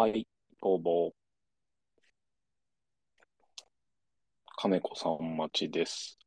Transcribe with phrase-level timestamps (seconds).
[0.00, 0.28] はい、
[0.62, 1.12] どうも。
[4.56, 6.20] 金子さん待ちです。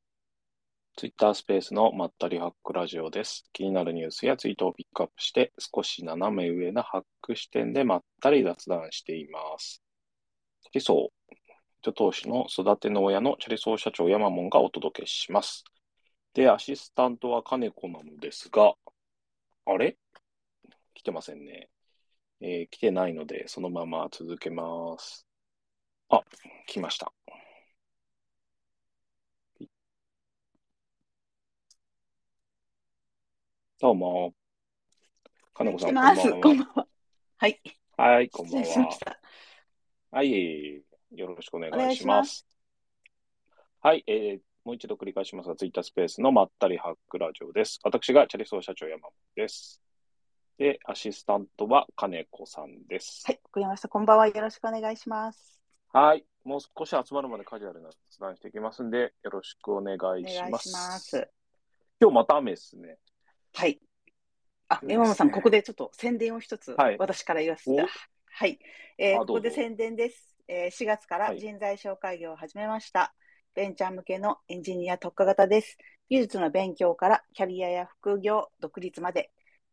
[0.98, 3.46] ツイッタースペースのまったりハックラジオです。
[3.54, 9.82] 気になるニュースやツイートをピックアップして、少し斜め上なハック視点でまったり雑談しています。
[10.64, 11.36] チャリソー、
[11.80, 15.64] 糸投資の育ての親のチャリソー社長山門がお届けします。
[16.34, 18.74] で、アシスタントは金子なのですが、
[19.66, 19.96] あれ？
[20.94, 21.70] 来てませんね。
[22.42, 25.28] えー来てないので、そのまま続けます。
[26.10, 26.22] あ、
[26.68, 27.14] 来ました。
[33.80, 34.34] どうも。
[35.54, 35.90] 金子さん。
[35.90, 36.42] こんばんは。
[36.42, 36.88] こんばんは。
[37.38, 37.62] はい。
[37.98, 38.90] はい、こんばんは。
[40.12, 41.92] はい、よろしくお願いしま。
[41.92, 42.46] いします
[43.82, 47.80] はい、えーもう一度繰り返しますが、ツイッタースペースのまったりハックラジオです。
[47.84, 49.82] 私がチャリソー社長山本です。
[50.62, 53.24] で、アシスタントは金子さんです。
[53.26, 53.40] はい。
[53.46, 53.88] 送りました。
[53.88, 54.28] こんばんは。
[54.28, 55.60] よろしくお願いします。
[55.92, 56.24] はい。
[56.44, 60.40] もう少し集まるまでカジュアルな雑談していきますんで、よろしくお願いおします。
[60.40, 61.30] 願いします。
[62.00, 63.00] 今日また雨ですね。
[63.56, 63.80] はい。
[64.70, 67.72] あ、山本さん、ここでちょっと宣伝を一つ、はい私から言わせて。
[67.72, 68.60] おはい。
[69.00, 70.38] えーあここで宣伝です。
[70.48, 73.16] えー4月からはい人材紹介業を始めました。
[73.56, 75.80] ベンチャー向けのエンジニア特化型です。
[76.08, 79.32] 技術の勉強からキャリアや副業、独立まで、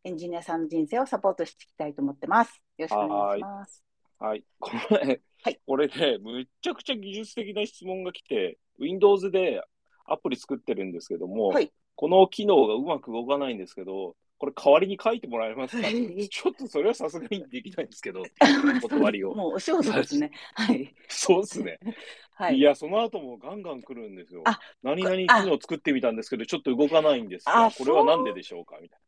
[0.08, 2.62] エンジニアさんの人生をサポートしていきたいと思ってます。
[2.78, 3.84] よろしくお願いします。
[4.18, 4.42] はい。
[4.58, 9.62] これ、はいこれね、むっちゃくちゃ技術的な質問が来て、Windows で
[10.06, 11.70] アプリ作ってるんですけども、はい。
[11.94, 15.86] この機能がうまく動かないんですけど、これ代わりに書いてもらえますか？
[15.86, 19.34] は いちょっとそれはさすがにできないんですけど、お 断りを。
[19.34, 20.30] もうお仕事ですね。
[20.54, 20.94] はい。
[21.08, 21.78] そうですね。
[22.34, 22.60] はいい。
[22.62, 24.42] や、その後もガンガン来るんですよ。
[24.46, 28.78] あ何々機能作ってみたんですけど、ちょっと動かないんですが、あこれはなんででしょうか？
[28.80, 29.00] みたい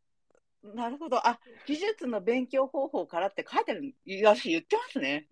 [0.63, 1.27] なるほど。
[1.27, 5.29] あ、技術の勉強方法からって書いてる、いや、言ってますね。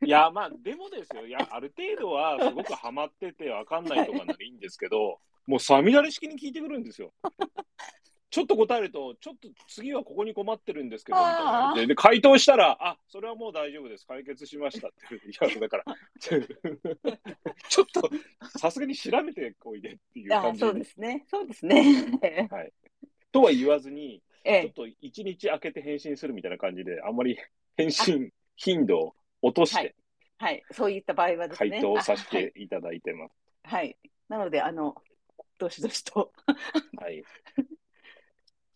[0.00, 0.06] な。
[0.06, 1.26] いや、まあ、でもですよ。
[1.26, 7.12] いや、ある程度はすごくハマっててわかんないとかならいいんですけど、もうさみだれ式に聞いてくるんですよ。
[8.30, 11.86] ちょっと答えると、ちょっと次はここに困ってるんですけど、みたいなあーで。
[11.86, 14.06] で、回答したら、あ、それはもう大丈夫です。
[14.06, 15.14] 解決しましたって。
[15.14, 15.84] いや、だから、
[16.20, 18.10] ちょっと、
[18.58, 21.24] さすがに調べてこいでっていうあ感じそうですね。
[21.28, 22.48] そうですね。
[23.32, 27.36] とは言わずに、ええ、ちょっと一日空けて返信するみたいな感じで、あんまり
[27.76, 29.94] 返信頻度を落としはてい
[30.38, 30.62] はい。
[30.70, 31.70] そういった場合はですね。
[31.70, 33.32] 回答させていただいてます。
[33.64, 33.96] はい。
[34.28, 34.94] なので、あの、
[35.58, 36.32] どしどしと。
[36.98, 37.24] はい。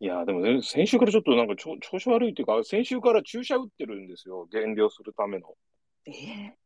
[0.00, 5.54] いや、でもね、先週からちょっとなんか調調子悪いっていうか、先週から注射打ってるんですよ、減量するための。
[6.06, 6.56] ええ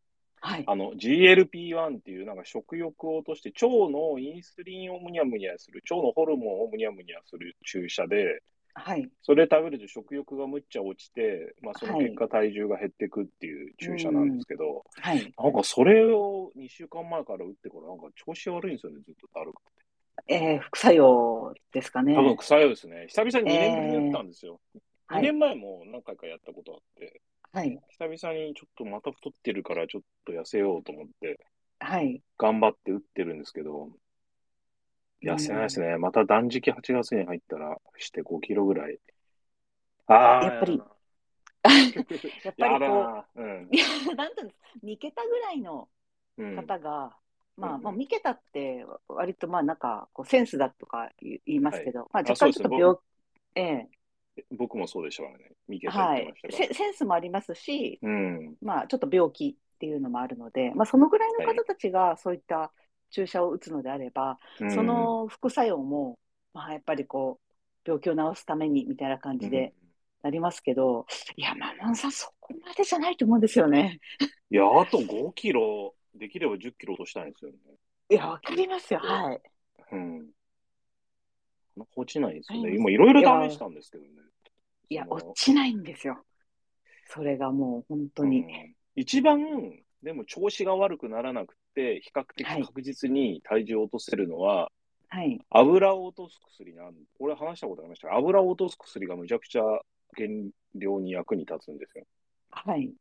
[0.40, 0.64] はい。
[0.66, 8.40] あの、GLP-1 っていうなんか食欲を落として、腸のインスリンをむにゃむにゃする、腸のホルモンをむにゃむにゃする注射で、
[8.74, 9.08] はい。
[9.22, 15.32] それ食べると食欲がむっちゃ落ちて、まあそのはい結果体重が減ってくっていう注射なんですけど、はい。
[15.38, 19.68] なんかそれを2週間前から打ってから、なんか調子悪いんですよね、ずっとだるくて。
[20.26, 22.14] えー、副作用ですかね。
[22.14, 23.06] 多分草よですね。
[23.08, 24.60] 久々に2年ぶりに打ったんですよ。
[25.10, 25.22] 2はい。
[25.22, 27.20] 年前も何回かやったことあって、
[27.52, 27.78] はい。
[27.90, 31.38] 久々にちょっとまた太ってるからちょっと痩せようと思って、
[31.78, 32.22] はい。
[32.38, 33.90] 頑張って打ってるんですけど、
[35.24, 35.98] 痩せないですね。
[35.98, 38.98] また断食8月に入ったらして5キロぐらい。
[40.06, 40.84] ああ、やっぱりや
[42.44, 43.26] やっぱりこ だな。
[43.36, 43.84] うんう、いや、
[44.16, 45.88] なんていうんです2桁ぐらいの
[46.36, 46.56] うん。
[46.56, 47.16] 方が、
[47.56, 52.96] まあ、うんまあ、三桁って割とまあなんかこうセンスだとか言いますけど、まああ若干ちょっと病、
[53.54, 53.88] ええ
[54.50, 55.50] 僕もそうでしたからね。
[55.68, 56.68] 見てはい言ってましたから。
[56.68, 58.56] セ、センスもありますし、うん。
[58.60, 62.72] まあちょっと病気っていうのもあるので、まあそのぐらいの方たちがそういった
[63.14, 66.18] 注射を打つのであれば、うんその副作用も、
[66.52, 67.44] まあやっぱりこう、
[67.86, 69.72] 病気を治すためにみたいな感じで
[70.22, 71.06] なりますけど、
[71.36, 74.00] いや、まあ、マンさんそこまでじゃないと思うんですよね。
[74.50, 77.58] いや、あと5キロ、できれば10キロ落としたいんですよね。
[78.10, 79.00] いや、わかりますよ。
[79.00, 79.40] はい。
[79.92, 80.26] うん。
[81.94, 82.68] 落ちないですよね。
[82.70, 84.10] はい今、いろいろ試したんですけどね。
[84.88, 86.24] いや、落ちないんですよ。
[87.06, 88.40] それがもう本当に。
[88.40, 89.40] うん一番、
[90.04, 94.70] でも調子が悪くならなくて、比較的はい確実に体重を落とせるのは、
[95.08, 95.40] はい。
[95.50, 99.62] 油を落とす薬なんこれ話したことありましたが油を落とす薬がむちゃくちゃ
[100.16, 102.04] 減量に役に立つんですよ。
[102.50, 102.92] はい。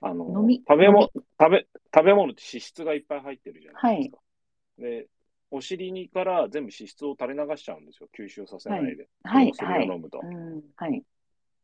[0.00, 1.08] あの飲み食べ物
[1.40, 4.18] 食べ食べ物って脂質がいっぱい入ってるじゃないですか。
[4.78, 5.06] で、
[5.50, 8.08] お尻にから全部脂質を垂れ流しちゃうんですよ。
[8.18, 9.06] 吸収させないで。
[9.22, 9.52] はい。
[9.52, 10.20] 薬を飲むと。
[10.22, 10.62] うん。
[10.76, 11.02] はい。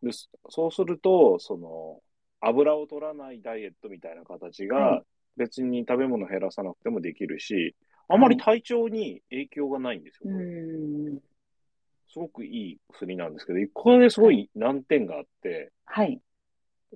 [0.02, 0.10] で
[0.48, 2.00] そうすると、その、
[2.40, 5.02] 油を取らないダイエットみたいな形はが、
[5.38, 7.74] 別に食べ物減らさなくてもできるし、
[8.08, 10.30] あまり体調に影響がないんですよ。
[10.30, 11.18] うこれん。
[12.10, 16.20] すごくいい薬なんですけど、これですごい難点があって、はい。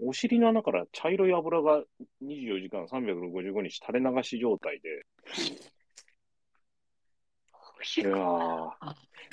[0.03, 1.83] お尻の穴から茶色い油が
[2.23, 5.07] 24時間365日垂れ流し状態で、
[7.99, 8.11] いや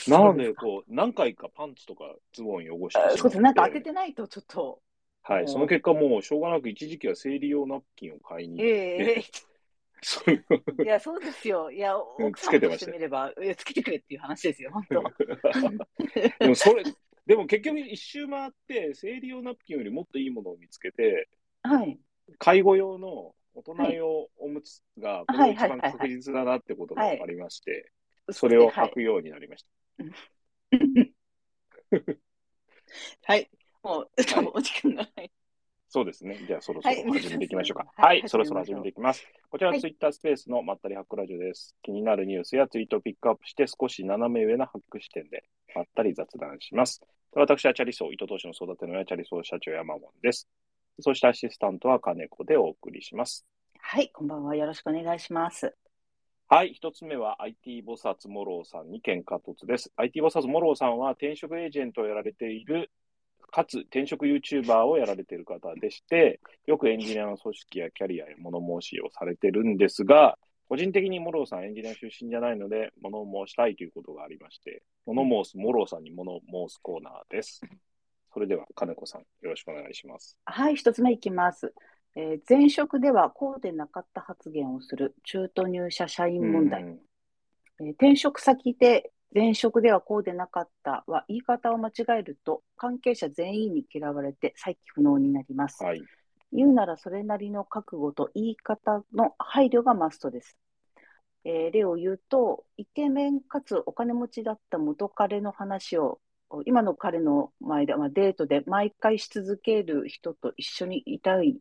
[0.08, 2.04] なので、こう、何回かパンツとか
[2.34, 3.42] ズボン汚してそうです。
[3.42, 4.82] なんか当ててないとちょっと。
[5.34, 9.50] はい、その結果もうしょうがなく一時期は生理用ナプキンを買いに行って、ええ
[10.02, 11.70] そういや、そうですよ。
[11.70, 15.04] いや、うん奥さんとしてみれば、いやつけてくれっていう話ですよ、本当。
[16.40, 16.84] でもそれ、
[17.26, 21.28] でも結局一周回って、生理用ナプキンよりもっといいものを見つけて、
[21.64, 22.00] はい。
[22.38, 27.92] 介護用の大人用おむつが、これが一番確実だなってことが分かりまして、
[28.32, 29.70] それを履くようになりました。
[33.24, 33.50] はい。
[33.84, 35.32] もう、多分お時間がない。
[35.92, 36.40] そうですね。
[36.48, 37.88] じゃあそろそはいろ始めていきましょうか。
[37.96, 39.26] ははいい、始めましょうそろそろ始めていきます。
[39.50, 41.76] こちらはいツイッタースペースのまったりハックラジオです。
[41.82, 45.44] 気になるニュースやツイートをピックアップして少し斜め上なハック視点で
[45.76, 47.02] まったり雑談します。
[47.34, 50.48] 私はチャリソー、糸通しの育ての親チャリソー社長山本です。
[51.00, 53.46] そしてアシスタントは金子でお送りします。
[53.80, 54.56] はい、こんばんは。
[54.56, 55.76] よろしくお願いします。
[56.48, 59.92] はい、一つ目は IT 菩薩モローさんに喧嘩凸です。
[59.96, 62.92] IT 菩薩モローさんは転職エージェントをやられている、
[63.52, 70.38] かつ転職 YouTuber をやられている方でして、よくエンジニアの組織やキャリアや物申しをされてるんですが、
[70.68, 77.62] 個人的にモローさんエンジニア出身じゃないので、物申したいということがありまして、物申すモローさんに物申すコーナーです。
[78.32, 80.38] それでは金子さん、よろしくお願いします。
[80.46, 81.74] はい、一つ目いきます。
[82.16, 86.84] えー前職ではこうでなかった発言をする中途入社社員問題。
[86.84, 87.00] うんえー
[87.92, 95.84] 転職先で前職ではこうでなかったは言い方を間違えると関係者全員に嫌われて再起不能になります。
[95.84, 96.02] はい。
[96.52, 100.58] 言うならそれなりの覚悟と言い方の配慮がマストです。
[101.46, 106.20] えー例を言うと、イケメンかつお金持ちだった元彼の話を、
[106.66, 111.60] 今の彼の前で、まあ、デートで毎回し続ける人と一緒にいたい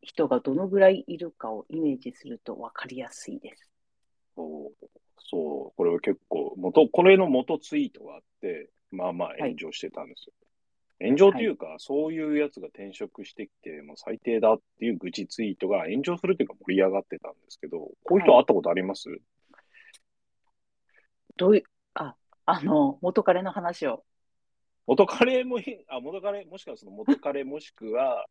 [0.00, 3.70] 人がどのぐらいいるかをイメージすると分かりやすいです。
[5.30, 10.32] そう、これは結構、元、これの元ツイートがあって、まあまあ炎上してたんですよ。
[11.00, 19.10] 炎上というか、そういうやつが転職してきて、もう最低だっていう愚痴ツイートが炎上するというか盛り上がってたんですけど、こういう人会ったことあります、
[21.36, 21.64] どういう、
[21.94, 22.16] あ、
[22.46, 24.04] あの、元彼の話を。
[24.86, 28.26] 元彼もい、あ、元彼、もしくはその元彼もしくは、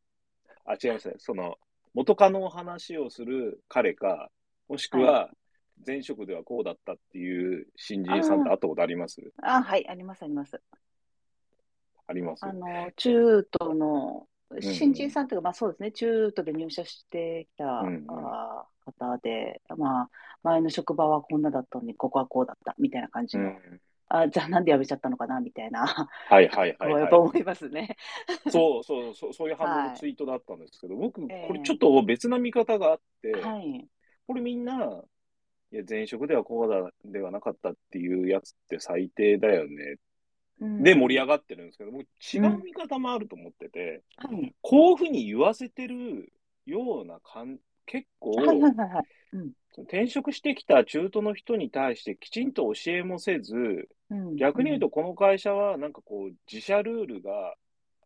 [0.66, 1.16] あ、違いますね。
[1.20, 1.58] その、
[1.94, 4.30] 元カノの話をする彼か、
[4.68, 5.30] もしくは、
[5.86, 9.22] 前職ではこうだったっていう新人さんって会ったことあります？
[9.42, 10.62] あ、はい、あります、あります。
[12.08, 12.46] あります？
[12.46, 18.08] あの、中途の、ん新人さんというか、まあそうですね、中途で入社してきた、うん
[18.88, 20.10] 方で、まあ、
[20.44, 23.82] 前の職場はこんなだったのに、ここはこうだった、みたいな感じの、うん。
[24.08, 26.08] あ、じゃあなんで辞めちゃったのかな、みたいな、は
[26.42, 27.18] いはいはい、はいこうやっぱ。
[27.18, 27.98] 思いますね。
[28.50, 33.86] そうそうそう、そういう反応はいのツイートだったんですけど、僕、こええれちょっと別な見方があって、はい。
[34.26, 35.04] これみんな、
[35.72, 39.98] いや、前職ではこうだ、ではなかったっていうやつって最低だよね。
[40.60, 40.84] うん。
[40.84, 44.56] で盛り上がってるんですけど、僕違う見方もあると思ってて、はい。
[44.62, 46.32] こういうふうに言わせてる
[46.66, 48.36] ような感、結構、
[49.84, 54.36] 転職してきた中途の人に対してきちんと教えもせず、うん。
[54.36, 57.56] 逆に言うと、この会社はなんかこう、自社ルールが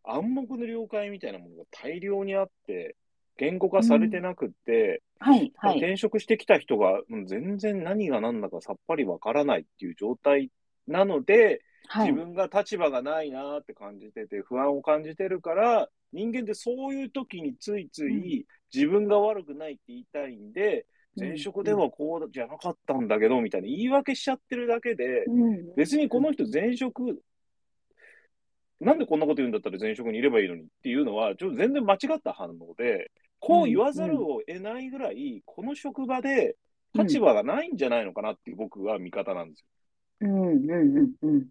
[0.04, 2.96] 暗黙の了解みたいなものが大量にあって、
[3.42, 5.78] 言語化されてなくって、はいはい。
[5.80, 10.52] 転職してきた人がうん全然何が何だかさっぱりわからないっていう状態
[10.88, 12.12] なので、はい。
[12.12, 20.86] 自分が立場がないなって感じてて、不安を感じてるから、人間ってそういう時についつい自分が悪くないって言いたいんで、
[21.18, 27.20] 前職ではこうじゃなかったんだけど、みたいな言い訳しちゃってるだけで、うん、別にこの人前職、
[28.80, 36.56] なんでこんなこと言うんだったら前職にいればいいのにっていうのは、ちょっと全然間違った反応で、こう言わざるを得ないぐらい、この職場で
[36.94, 39.68] 立場がないんじゃないのかなっていう僕は見方なんですよ。
[40.22, 41.34] うんうんうんうん。
[41.34, 41.48] うん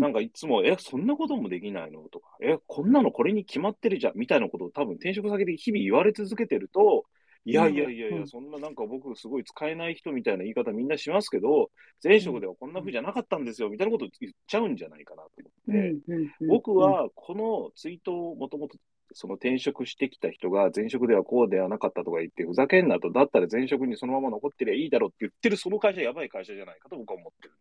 [0.00, 7.04] なんかいつも、え、そんなこともできないのとか、え、こんなのこれに決まってるじゃんみたいなことを多分転職先で日々言われ続けてると、
[7.44, 11.70] いやいやいやいや、うんそんななんか僕すごい使えない人みたいな言い方みんなしますけど、
[12.02, 15.30] 前職ではこんな風じゃなかったんですよみたいなことを言っちゃうんじゃないかなと
[15.68, 18.78] 思って、僕、はこのツイートをもともと
[19.12, 27.54] その転職してきた人が前職ではこうではなかったとか言ってふざけんなと、だったら前職にそのまま残ってりゃいいだろうって言ってるその会社やばい会社じゃないかと僕は思ってる。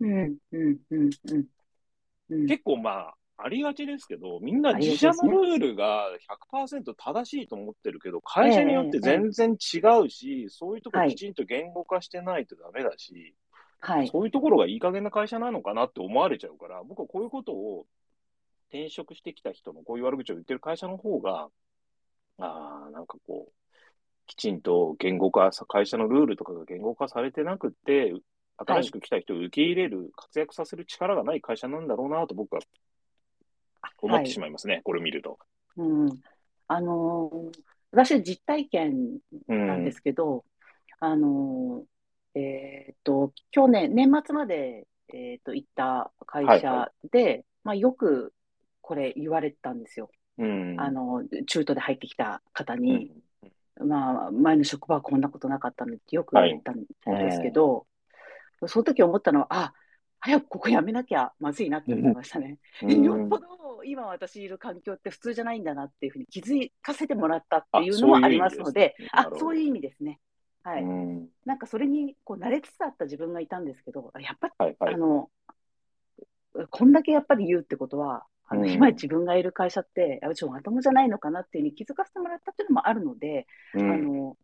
[0.00, 1.44] うんうんうんうん
[2.30, 2.46] うん。
[2.46, 6.08] 結構まあ、ありがちですけど、みんな自社のルールが
[6.52, 13.34] 100%正しいと思ってるけど、会社によって全然違うし、そういうところきちんと言語化してないとダメだし、
[13.80, 14.08] はい。
[14.08, 17.86] そういうところがいい加減な会社なのかなって思われちゃうから、僕はこういうことを
[18.74, 21.48] 転職してきた人のこういう悪口を言ってる会社の方が、
[22.40, 23.52] ああ、なんかこう、
[24.26, 28.12] きちんと言語化、会社のルールとかが言語化されてなくて、
[28.56, 32.62] 新しく来た人を受け入れる、活躍させる力がない会社なんだろうなと僕は
[34.02, 35.38] 思ってしまいますね、これを見ると。
[35.76, 36.08] うん。
[36.66, 37.58] あのー
[37.92, 39.92] 私、実体験うんなんで。
[39.92, 40.44] すけど、
[40.98, 48.32] あのーえっと、去年、年末まで、えっと、行った会はい社で、まあ、よく
[48.84, 50.10] これ言われてたんですよ。
[50.36, 50.78] うん。
[50.78, 53.12] あの、中途で入ってきた方うに、
[53.82, 56.84] ん、まあ、前の職場はこんなことなかったのってよく言われてたん
[57.18, 57.86] ですけど、
[58.66, 59.74] その時思ったのは、あ、
[60.20, 62.58] 早くここ辞めなきゃまずいなって思いましたね。
[62.82, 70.20] うんよっぽど今私いる環境って普通じゃないんだなっていうふうに気づかせてもらったっていうのもありますので、あそういう意味ですね。
[70.62, 70.82] はい。
[70.82, 74.96] うんなんかそれにこう慣れつつあった自分がいたんですけど、やっぱり、はいはいあ。
[74.96, 75.30] の、
[76.70, 78.70] こんだけやっぱり言うってことは、あのうん。
[78.70, 83.90] 今自分がいる会社って、あうちもまともじゃないのかなっていうふうに気づかせてもらったっていうのもあるので、うん。
[83.90, 84.36] あの、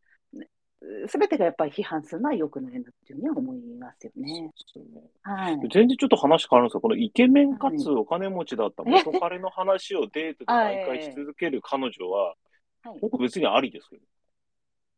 [1.09, 4.51] すべてがやっぱり批判するのは良くないなっていうふうには思いますよね。
[4.67, 5.59] そうですねはい。
[5.69, 12.35] 全然ちょっと話変わるんですが、このイケメンかつお金持ちだった元彼の話をデートで毎回し続ける彼女は、
[12.83, 14.03] はい、僕別にありですけど。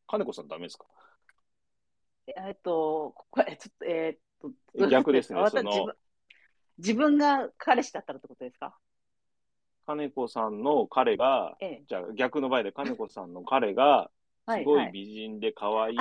[0.06, 0.84] 金子さんダメですか？
[2.28, 5.40] えっと、これ、ちょっと、えーっと、逆ですね。
[5.42, 5.92] 私その
[6.78, 8.76] 自分が彼氏だったらってことですか？
[9.86, 11.82] 金子さんの彼が、ええ。
[11.88, 14.10] じゃあ逆の場合で金子さんの彼が、
[14.46, 14.92] はい、すごはいい。
[14.92, 15.98] 美人で可愛い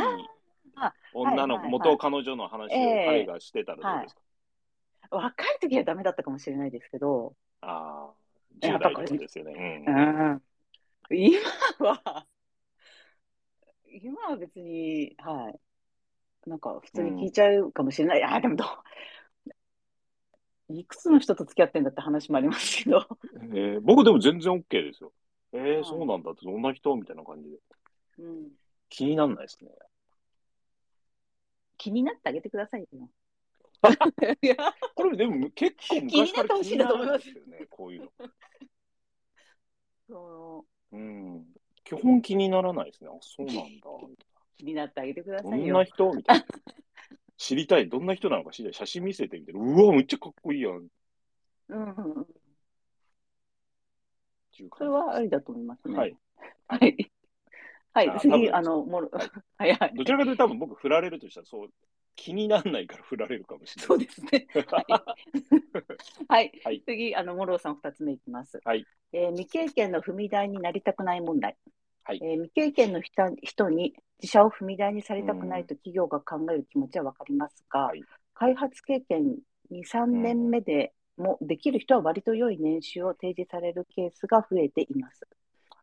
[0.75, 4.21] あ女の元彼女の話をええ彼がしてたらどうですか、
[5.11, 8.13] 若い時はダメだったかもしれないですけど、ああ、
[8.59, 9.53] 10やっぱこれ代ですよね。
[9.87, 9.95] ううん
[10.35, 10.41] ん。
[11.11, 11.39] 今
[11.79, 12.25] は、
[13.85, 15.59] 今は別に、はい。
[16.49, 18.23] なんか普通に聞いちゃうかもしれない。
[18.23, 18.67] あ、でもどう、
[20.79, 23.05] いくつの人と付き合ってんだって話もありますけど。
[23.53, 25.13] えー僕でも全然 OK ですよ。
[25.53, 27.57] えーはいそうなんだって、どんな人みたいな感じで。
[28.19, 28.51] うん。
[28.89, 29.71] 気にならないですね。
[31.77, 33.09] 気になってあげてくださいよ。
[34.43, 34.55] いや
[34.93, 38.11] これでも結構気に昔からなってほしいなと思いますよね、こういうの。
[40.07, 41.45] そうん。
[41.83, 43.09] 基本気にならないですね。
[43.09, 43.61] あ、そうなんだ。
[43.63, 44.11] う
[44.57, 45.73] 気になってあげてくだどさいよ。
[45.75, 46.45] んな人みたいな。
[47.41, 47.89] 知りたい。
[47.89, 48.73] どんな人なのか知りたい。
[48.75, 49.51] 写真見せてみて。
[49.51, 50.77] うわ、めっちゃかっこいいやん。
[50.77, 50.81] っ
[51.69, 52.27] うんう
[54.77, 55.97] それはありだと思いますね。
[55.97, 56.15] はい。
[56.67, 57.11] はい。
[57.93, 58.19] はいあ。
[58.19, 59.93] 次、あの、もろ、はい はいはい。
[59.95, 61.69] どちらかというと多分僕振られるとしたらそう、
[62.15, 63.87] 気にならないから振られるかもしれない。
[63.87, 64.47] そうですね。
[66.29, 66.51] はい。
[66.63, 68.59] はい次、あの、モローさん二つ目いきます。
[68.63, 68.85] はい。
[69.13, 71.57] えー未経験の踏み台になりたくない問題。
[72.03, 78.03] はいえー未経験の人人に自社を踏み台にされたくないと企業が考える気持ちはわかりますが、はい
[78.41, 79.37] 開発経験
[79.69, 85.27] 2、3年目でもできる人は割と良い年収を提示されるケースが増えています。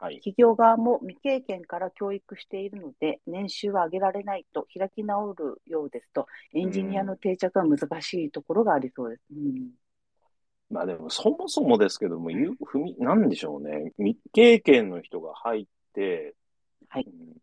[0.00, 0.16] はい。
[0.16, 9.22] 企業側も未経験から教育しているので、年収は上げられないと開き直るようですと、エンジニアの定着は難しいところがありそうです。
[9.30, 9.70] うん
[10.70, 13.92] まあでも、そもそもですけども、ゆ踏み、なんでしょうね。
[13.98, 16.34] 未経験の人が入って、
[16.88, 17.36] はいうん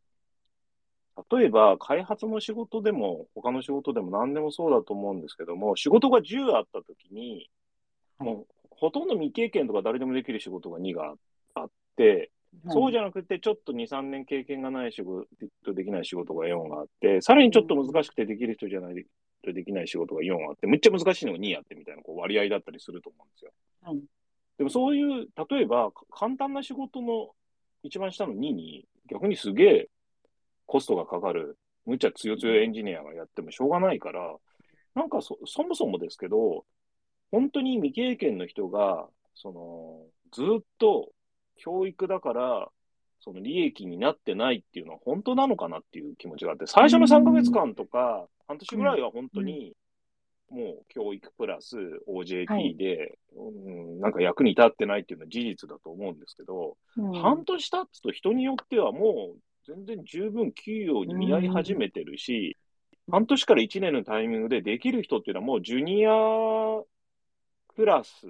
[1.32, 7.50] 例えば、開発の仕事でも、他の仕事でも何でもそうだと思うんですけども、仕事が10あったときに、
[8.18, 8.30] はい。
[8.30, 11.14] もう、ほとんど未経験とか誰でもできる仕事が2が
[11.54, 12.32] あって、
[12.68, 15.28] そうじゃなくて、ちょっと2、3年経験がない仕事、
[15.74, 19.06] できない仕事が4があって、さらにちょっと難しくてできる人じゃない
[19.44, 23.52] とできない仕事が4あって、むっちゃ難しいのが2あってみたいなこう割合だったりすると思うんですよ。
[23.84, 24.00] はい。
[24.58, 27.30] でもそういう、例えば、か簡単な仕事の
[27.84, 29.90] 一番下の2に、逆にすげえ
[30.66, 34.36] コストがかかる、むっちゃ強強エンジニアがやってもしょうがないから、
[34.96, 36.66] なんかそ、そもそもですけど、
[37.32, 41.10] 本当に未経験の人が、その、ずっと
[41.58, 42.70] 教育だから、
[43.20, 49.74] その利益になってないっていうのは本当なのかなっていう気持ちがあって、最初の3ヶ月間とか、半年ぐらいは本当に、
[50.50, 52.78] もう教育プラスは OJT い。
[52.78, 53.50] で、う
[53.98, 57.14] ん、なんか役に立ってないっていうのは事実だと思うんですけど、うん。
[57.14, 62.58] 半年経つと人によってはもう全然十分給与に見合い始めてるし、
[63.10, 66.12] 半年から1年のタイミングでできる人っていうのはもうジュニア
[67.76, 68.28] クラス、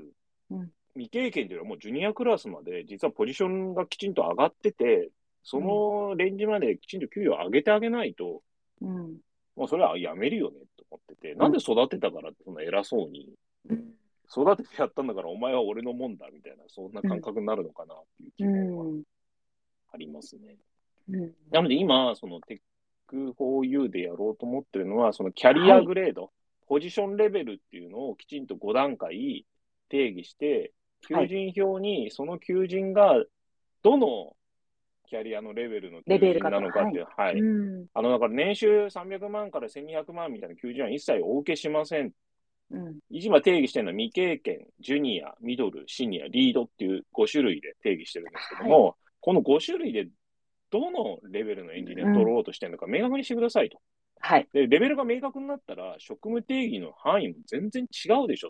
[0.49, 0.71] うん。
[0.93, 5.09] 未経験っていうのはもうジュニアクラスまで実はポジションがきちんと上がってて、
[5.43, 8.41] そのレンジまできちんと給与を上げてあげないと、
[8.81, 9.17] うん。
[9.57, 13.29] もうそれはやめるよねと思ってて、なんで育てたからってそんな偉そうに、
[13.69, 13.91] うん
[14.27, 19.03] 育ててやったんだからお前は俺のもんだみたいな、そんな感覚になるのかなっていう気う分はん。
[19.93, 20.57] ありますね。
[21.09, 22.59] うんなので今、そのテッ
[23.07, 26.31] ク 4U でやろうと思ってるのは、そのキャリアグレード、
[26.67, 29.45] ポジションレベルっていうのをきちんと5段階
[29.89, 30.73] 定義して、
[31.07, 33.23] 求人票にその求人が
[33.83, 34.35] どの
[35.07, 37.39] キャリアのレベルの求人レベルかとなのかっていう、はい。
[37.39, 37.85] うん。
[37.93, 42.11] あの、だから年収300万から1200万みたいな求人は一切お受けしません。
[42.71, 42.97] うん。
[43.11, 50.07] 今定義してるのは未経験、ジュニア、ミドル、シニア、リードっていう5種類で定義してるんですけども、この5種類で
[50.71, 53.79] どのレベルのエンジニアを取ろうとしてるのか明確にしてくださいと。
[54.19, 54.47] はい。
[54.53, 58.49] で、レベルが明確になったら、職務定義の範囲も全然違うでしょ。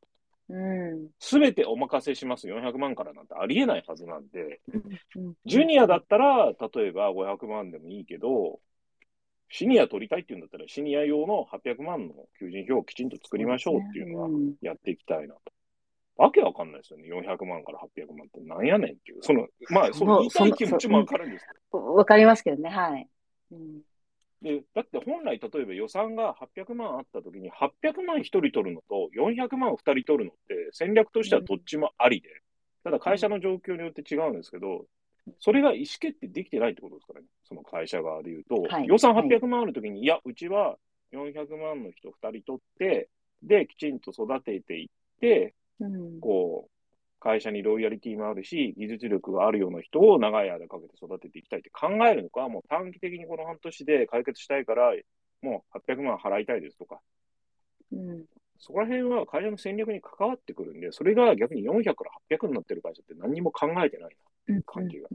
[0.50, 1.10] うん。
[1.19, 8.60] すべてお任せします400万からなんてありえないはずなんで、うんジュニアだったら、例えば500万でもいいけど、
[9.50, 15.54] シニア取りたいっていうんだったら、シニア用の800万の求人票をきちんと作りましょうっていうのはんやっていきたいなと。
[16.17, 17.10] わけわかんないですよね。
[17.10, 19.19] 400万から800万ってなんやねんっていう。
[19.22, 21.93] その、まあ、その言いたい気持ちもわかるんですけど。
[21.93, 23.07] わかりますけどね、はい。
[23.51, 23.81] うん。
[24.41, 32.29] で、だって本来、例えば予算が800万あった時に、800万1人取るのと400万2人取るのって戦略としてはどっちもありで、
[32.84, 34.86] ただ会社の状況によって違うんですけど、
[35.39, 37.27] それが意思決定できてないってことですからね。
[37.43, 40.77] その会社側で言うと、はい予算800万ある時に、いや、うちは
[41.12, 43.10] 400万の人2人取って、
[43.41, 44.88] で、きちんと育てていっ
[45.19, 46.20] て、うん。
[46.20, 46.72] こう、
[47.20, 54.94] 会社にロイヤリティもあるし、技術力があるような人を長い間かけて育てていきたいって考えるのか、もう短期的にこの半年で解決したいから、
[55.41, 57.00] もう800万払いたいですとか、
[57.91, 58.25] うん。
[58.60, 64.15] そこら辺は会社の戦略に関わってくるんで、それが逆に400から800になってる会社って何にも考えてない
[64.48, 64.63] うん。
[64.63, 65.10] 感じが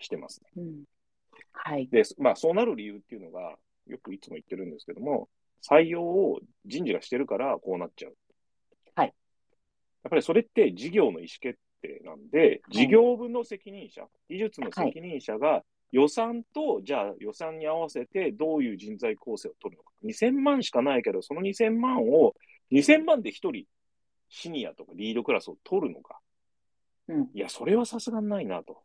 [0.00, 0.50] してますね。
[0.56, 0.84] うん。
[1.52, 1.88] はい。
[1.88, 5.28] で、まあそうなる理由っていうのが、よくいつも言ってるんですけども、
[5.68, 8.16] 採用を人事がしてるからこうなっちゃう。
[10.08, 19.92] っぱりそれって事業の意思決定なんで、事業部の責任者、技術の責任者が予算と、じゃあ予算に合わせてどういう人材構成を取るのか。
[20.04, 22.34] 2000万しかないけど、その2000万を、
[22.72, 23.64] 2000万で1人
[24.28, 26.18] シニアとかリードクラスを取るのか。
[27.08, 27.30] うん。
[27.32, 28.82] いや、それはさすがにないなと。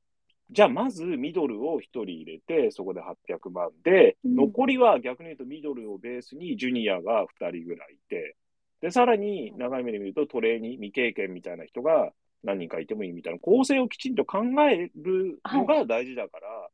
[0.51, 8.35] じゃあ、まずミドルを1人入れて、そこで800万で、うん残りは逆に言うとミドルをベースにジュニアが2人ぐらいいて、
[8.83, 12.11] で、さらに長い目で見るとトレーニー、未経験みたいな人が
[12.43, 16.67] 何人かいてもいいみたいな構成をきちんと考えるのが大事だから、や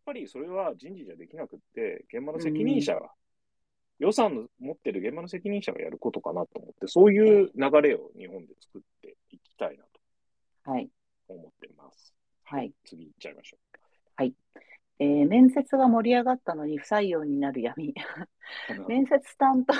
[0.00, 3.12] っぱりそれは人事じゃできなくって、現場の責任者が、
[4.00, 9.84] 予算の持ってる現場の責任者がやることかなと思って、そういう流れを日本で作っていきたいな
[10.64, 10.88] はい。
[11.28, 12.12] と思ってます。
[12.42, 12.72] はい。
[12.84, 13.56] 次行っちゃいましょ
[15.02, 17.88] えー面接が盛り上がったのに不採用になる闇。
[17.90, 18.88] う。
[18.88, 19.74] 面接担当、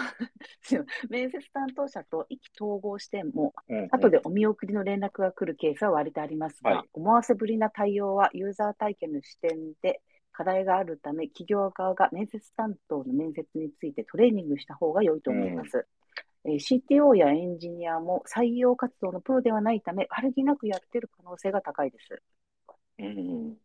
[1.09, 10.01] 面接担当者と意気投合しても、うん後でお見送りの連絡が来るケースは割とありますが、はい思わせぶりな対応はユーザー体験の視点で
[10.33, 15.87] 課題があるため、企業側が面接担当の面接についてトレーニングした方が良いと思います。
[16.45, 22.21] えー CTO やエンジニアも採用活動のプロではないため、悪気なくやってる可能性が高いです。
[22.99, 23.57] うん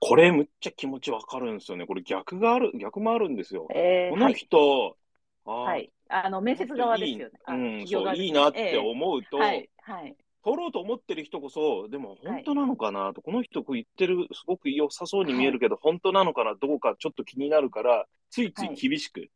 [0.00, 1.86] これむっちゃ気持ちわかるんですよね。
[1.86, 3.62] これ逆がある、逆もあるんですよ。
[3.62, 4.96] このえーはい、人、
[5.44, 5.90] あーはい。
[6.08, 7.38] あの、面接側ですよね。
[7.44, 10.16] あうん、そう、いいなってええ思うと、はい、はい。
[10.44, 19.28] 取ろうと思ってる人こそ、でも本当なのかなと、この人こう言ってる、すごく良さそうに見えるけど、本当なのかな、どうかちょっと気になるから、ついつい厳しく、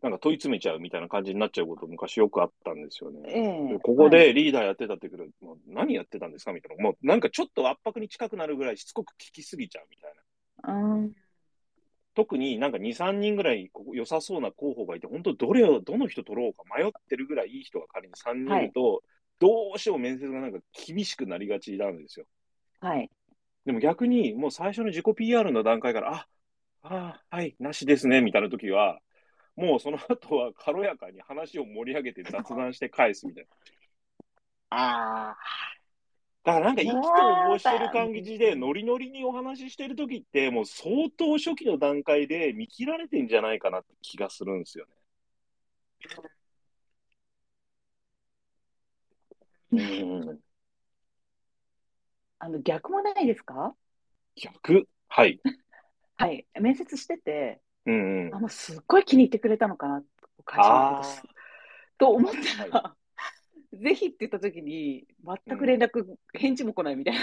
[0.00, 3.20] なんか問い詰めちゃうみたいな感じになっちゃうこと昔よくあったんですよね。
[3.26, 6.82] ええでここでリーダーやってたって言うけど、もう何やってたんですかみたいな。
[6.82, 10.94] もうなんかちょっと圧迫に近くなるぐらいしつこく聞きすぎちゃうみたいな。
[10.94, 11.12] うん、
[12.14, 19.02] 特になんか2、3人ぐらいここ良さそうな候補がいて、本当どれを、どの人取ろうか迷ってるぐらいいい人が仮に3人いると、
[19.38, 22.26] どうしても面接がなんか厳しくなりがちなんですよ。
[22.80, 23.08] はい。
[23.66, 26.26] でも逆にもう最初の自己 PR の段階から、あ、
[26.82, 28.98] あーはい、なしですね、みたいな時は、
[29.58, 33.50] もうその後は軽やかに話を盛り上げて雑談して返すみたいな。
[34.70, 35.36] ああ、
[36.44, 36.98] だからなんか意気投
[37.50, 44.92] 合してる感じで、ノリノリにお話ししてる時って、もう相当初期の段階で見切られてんじゃないかなって気がするんですよね。
[49.72, 49.76] う
[50.34, 50.40] ん。
[52.38, 53.74] あの、逆もないですか？
[54.36, 54.86] 逆？
[55.08, 55.40] はい。
[56.16, 56.46] はい。
[56.60, 58.34] 面接してて、うんうん。
[58.34, 60.02] あ、もうすっごい気に入ってくれたのかな、
[60.44, 61.22] 会社のあことす
[61.98, 62.96] と思ったら、
[63.72, 67.20] ぜひって言った時に、全く連絡、返事も来ないみたいな。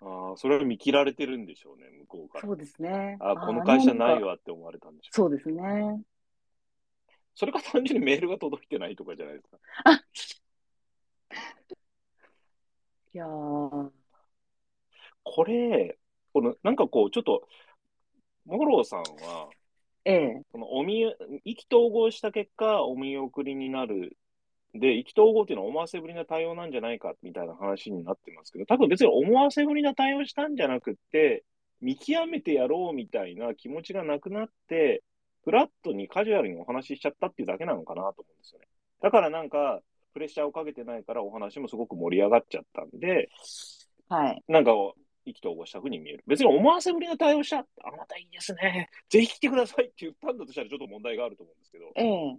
[0.00, 2.44] あー、それは見切られてるんでしょうね、向こうから。
[2.44, 3.16] そうですね。
[3.20, 4.28] あー、この会社ないわ。
[4.28, 5.14] わって思われたんでしょう。
[5.14, 6.02] そうですね。
[7.34, 9.58] それか単純にメールが届いてないとかじゃないですか。
[13.14, 13.90] いやー、
[15.24, 15.98] これ、
[16.32, 17.48] この、なんかこう、ちょっと、
[18.46, 19.48] モローさんは、
[20.04, 21.02] ええ、そのお見、
[21.44, 24.16] 意気投合した結果、お見送りになる
[24.74, 31.44] で、意気投合っていうのは思わせぶりな対応なんじゃないかみたいな話になってますけど、多分別に思わせぶりな対応したんじゃなくって、
[31.80, 35.02] 見極めてやろうみたいな気持ちがなくなって、
[35.44, 38.66] フラットにカジュアルにお話ししちゃったっていうだけなのかなと思うんですよね。
[39.02, 39.80] だからなんか、
[40.14, 43.28] プレッシャーをかけてないからお話もすごく盛り上がっちゃったんで、
[44.08, 44.42] はい。
[44.48, 44.72] なんか
[45.24, 46.24] 意気投合したふうに見える。
[46.26, 48.90] 別に思わせぶりな対応した、あなたいいですね。
[49.08, 51.92] ぜひ来てくださいって言ったんだとしたらちょっと問題があると思うんですけど。
[51.96, 52.38] ええ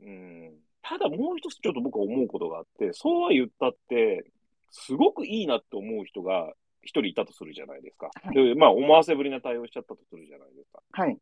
[0.00, 4.24] うんただもう一つちょっと僕は思うことがあって、そうは言ったって、
[4.70, 6.52] すごくいいなって思う人が
[6.82, 8.08] 一人いたとするじゃないですか。
[8.22, 10.80] はいで、まあ思わせぶりな対応しちゃったとするじゃないですか。
[10.92, 11.18] はい。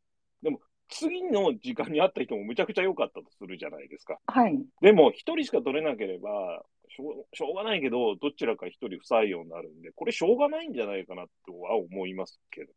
[0.88, 4.18] 次の時間に会った人もむちゃくちゃ良かったとするじゃないですか。
[4.26, 4.56] はい。
[4.80, 6.64] でも一人しか取れなければ、
[6.96, 12.72] しょうしょうがないけど、どちらか一人不採用になるんで、これしょうがないんじゃないかなとは思いますけど。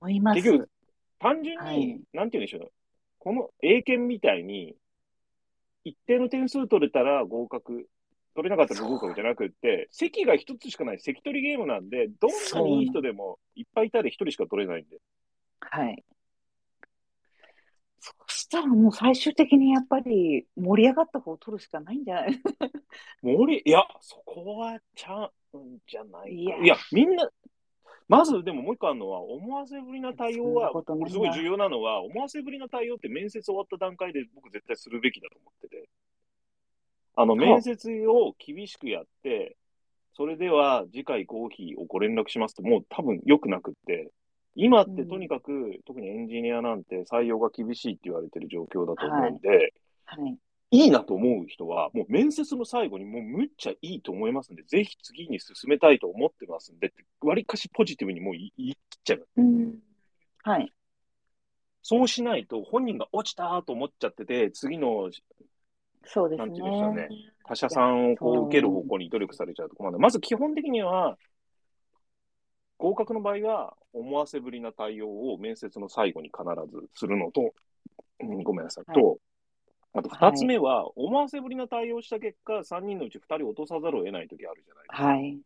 [0.00, 0.36] 思います。
[0.36, 0.70] 結局、
[1.18, 2.72] 単純に、はいなんて言うんでしょう。
[3.18, 4.74] この英検みたいに、
[5.84, 7.88] 一定の点数取れたら合格、
[8.34, 14.98] 取れなかったら不合格じゃなくって、席が一つしかない席取りゲームなんで、どんなにいい人でもいっぱいいたら一人しか取れないんで。
[15.60, 16.04] はい。
[18.48, 22.40] たらもう最終的にやっぱり盛り上がった方を取るしかないんじゃない？
[23.22, 26.56] 森、いや、そこはちゃうんじゃないいや。
[26.62, 27.30] いや、みんな、
[28.08, 31.10] まずでももう一個あるのは、思わせぶりな対応は、ことないな。
[31.10, 35.88] すごい重要なのは、思わせぶりな対応って面接終わった段階で僕絶対するべきだと思ってて。
[37.16, 39.56] あの、面接を厳しくやって、
[40.14, 44.10] それでは次回合否をご連絡しますと、もう多分良くなくって、
[44.60, 49.72] 今ってとにかく、特にエンジニアなんて採用が厳しいって言われてる状況だと思うんで、
[50.04, 50.36] はい。
[50.70, 59.28] いいなと思う人は、もう面接の最後にもうむっちゃいいと思いますんで、ぜひ次に進めたいと思ってますんで割かしポジティブにもう言い切っちゃう。
[59.36, 59.78] うん。
[60.42, 60.72] はい。
[61.82, 65.08] そうしないと本人が落ちたと思っちゃってて、次の
[66.04, 67.08] そうですなんて言うんでしょうねね。
[67.44, 69.98] 他社さんをこう受ける方向に努力されちゃうと困る。
[69.98, 71.16] まず基本的には、
[72.78, 77.52] 合格の場合は思わせぶりな対応を面接の最後に必ずするのと、
[78.20, 79.18] うんごめんなさい、はいと、
[79.94, 85.06] あと二つ目は、思わせぶりな対応した結果、3人のうち2人落とさざるを得ない時あるじゃないですか。
[85.06, 85.38] はい。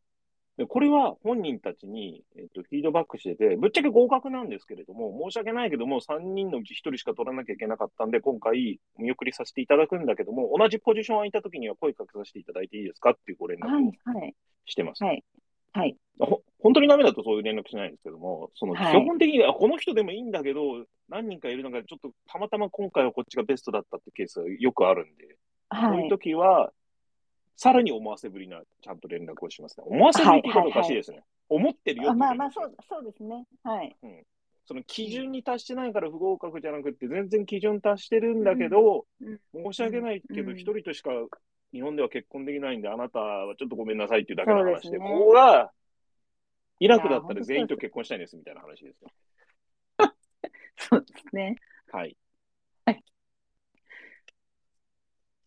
[0.59, 13.85] でこれは本人たちに、えっと、フィードバックしてて、ぶっちゃけ合格なんですけれども、申し訳ないけども、3人のうち1人しか取らなきゃいけなかったんで、今回、見送りさせていただくんだけども、同じポジション空いた時には声かけさせていただいていいですかっていうご連絡をはい。
[14.21, 14.35] はい。
[14.67, 15.03] してます。
[15.03, 15.25] はい。
[15.73, 15.97] はい。
[16.19, 25.37] ほ本当にダメだとそういう連絡しないんですけども、その基はい本的に、あこの人でもいいんだけど、何人かいる中で、ちょっとたまたま今回はこっちがベストだったってケースがよくあるんで、
[25.73, 26.09] そういうはい。
[26.09, 26.73] 時は、
[27.57, 29.85] さらに思わせぶりな、ちゃんと連絡をしますね。
[29.87, 31.25] 思わせぶりって言い方おかしいですね。
[31.49, 33.45] 思ってるよあってまあまあ、そうそうですね。
[33.65, 33.97] はい。
[34.65, 41.11] その基準に達してないから不合格じゃなくて、全然基準達してるんだけど、うん申し訳ないけど、うん一人としか
[41.73, 45.73] 日本では結婚できないんで、あなたはちょっとごめんなさいっていうだけの話で、ですねここが、
[46.83, 49.11] イラクだったら全員と結婚したいんですみたいな話ですよ。
[50.77, 51.55] そうですね。
[51.93, 52.17] はい。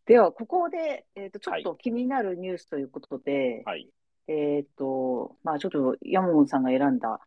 [0.06, 3.90] では、ここで、えっと、ちょはいっと気になるニュースということで、はい。
[4.28, 7.20] えっと、まあ、ちょっと山本さんが選んだ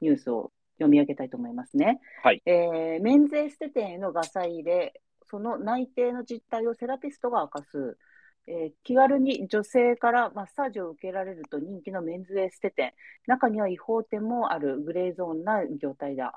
[0.00, 2.00] ニュースを読み上げたいと思いますね。
[2.22, 2.40] はい。
[2.46, 7.98] えー免税エステ店へのガサ入れ、その内定の実態をセラピストが明かす。
[8.46, 12.94] えー気軽に女性からマッサージを受けられると人気のメンズエステ店。
[13.26, 16.34] 中には違法店もあるグレーゾーンな業態だ。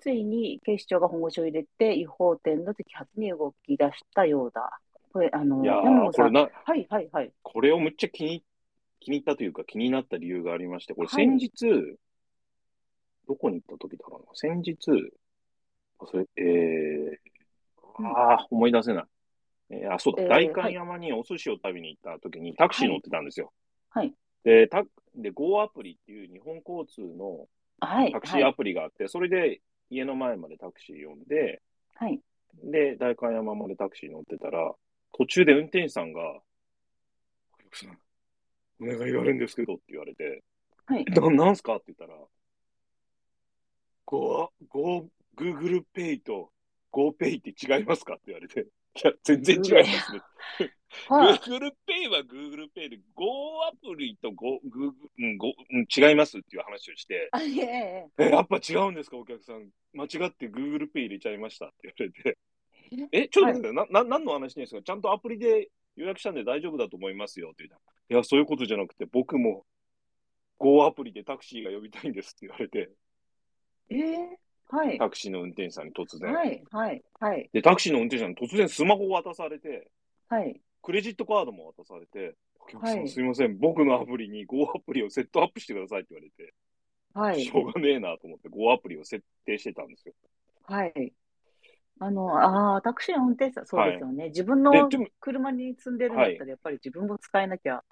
[0.00, 4.80] ついに警視庁が本腰を入れて違法店の摘発に動き出したようだ。
[5.12, 5.60] これ、あの、
[6.64, 7.32] はい、はい、はい。
[7.42, 8.42] これをむっちゃ気に、
[8.98, 11.50] 気に入ったというか気になった理由がありまして、これはい先日、
[13.28, 14.34] どこに行った時だろうな。
[14.34, 14.76] 先日、
[16.04, 19.04] それ、えー、ああ、思い出せない。
[19.72, 23.52] えーあ、そうだ、えー代官山にお寿司を食べに行った時にタクシー乗ってたんですよ。
[23.90, 24.14] はい。
[24.44, 27.48] で、タで、Go アプリっていう日本交通の
[27.80, 28.54] はい、タクシーアはい。
[28.54, 31.62] プリがあって、それで家の前までタクシー呼んで、
[31.94, 32.20] はい。
[32.64, 34.74] で、代官山までタクシー乗ってたら、
[35.12, 36.42] 途中で運転手さんが、お
[37.64, 37.98] 客さん、
[38.80, 40.42] お願いがあるんですけどって言われて、
[40.86, 41.04] はい。
[41.06, 41.76] ななんすか？
[41.76, 42.18] って言ったら、
[44.06, 46.50] Go、Go、Google Pay と
[46.92, 48.14] GoPay って違いますか？
[48.14, 50.20] って言われて、いや、全然違いますね。
[51.08, 51.38] はい。
[51.38, 58.06] Google Pay は Google Pay で、Go アプリと Go、Google、うん、Go、うん、違いますっていう話をして、えいえ。
[58.18, 59.70] え、やっぱ違うんですか、お客さん。
[59.94, 62.38] 間違って Google Pay 入れちゃいましたって言われて、
[63.12, 64.82] え、ちょっと待って、な、な、何の話ですか？
[64.82, 69.64] ちゃんとアプリで予約したんで大丈夫だと思いますよって言ったらいや、そういうことじゃなくて、僕も
[70.58, 72.90] Go アプリでタクシーが呼びたいんですって言われて、
[73.88, 74.38] ええ？
[74.72, 74.98] はい。
[74.98, 76.32] タクシーの運転手さんに突然。
[76.32, 79.90] はい、はい、はい、で、タクシーの運転手さんに突然スマホを渡されて、
[80.30, 80.58] はい。
[80.80, 86.54] クレジットカードも渡されて、お客さんはいすいません、僕のアプリに Go アプリをセットアップしてくださいって言われて、
[87.12, 87.52] はいし。
[87.54, 90.14] ょうがねえなと思って Go アプリを設定してたんですよ。
[90.64, 91.12] はい。
[91.98, 94.28] あの、ああ、タクシーの運転手さん、そうですよね。
[94.28, 94.88] 自分の
[95.20, 97.84] 車に積んでるんだったら、やっぱり自分も使えなきゃ。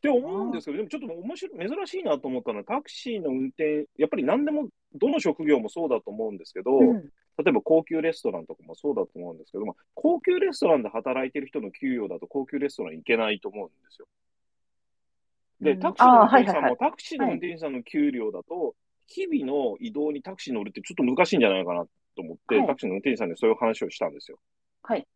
[0.00, 7.12] て思うんですけど、でもちょっと面白い、珍しいなと思ったのは、タクシーの運転、やっぱり何でも、どの職業もそうだと思うんですけど、うん。
[7.42, 14.06] 例えば高級レストランとかもそうだと思うんですけども、高級レストランで働いてる人の給与だと高級レストラン行けないと思うんですよ。
[15.60, 18.74] で、うんタクシーの運転手さんも、タクシーの運転手さんの給料だと、
[19.06, 21.84] 日々の移動にタクシー乗るってちょっと難しいんじゃないかな
[22.14, 24.38] と思って、はいタクシーの運転手さんにそういう話をしたんですよ。
[24.82, 25.06] はい。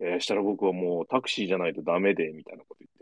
[0.00, 2.93] えーしたら僕はもうタクシーじゃないとダメで、みたいなこと言っ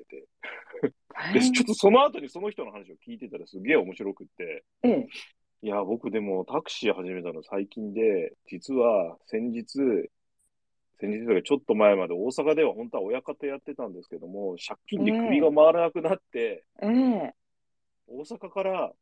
[1.32, 5.08] で、ちょっとその後にその人の話を聞いてたらすげえ面白くって、ええ。
[5.62, 9.64] いや、僕でもタクシー始めたの最近で、実は先日、
[11.00, 17.34] 先日とかちょっと前まで大阪では本当は親方やってたんですけども、借金で首が回らなくなって、ええ。
[18.08, 18.92] 大阪から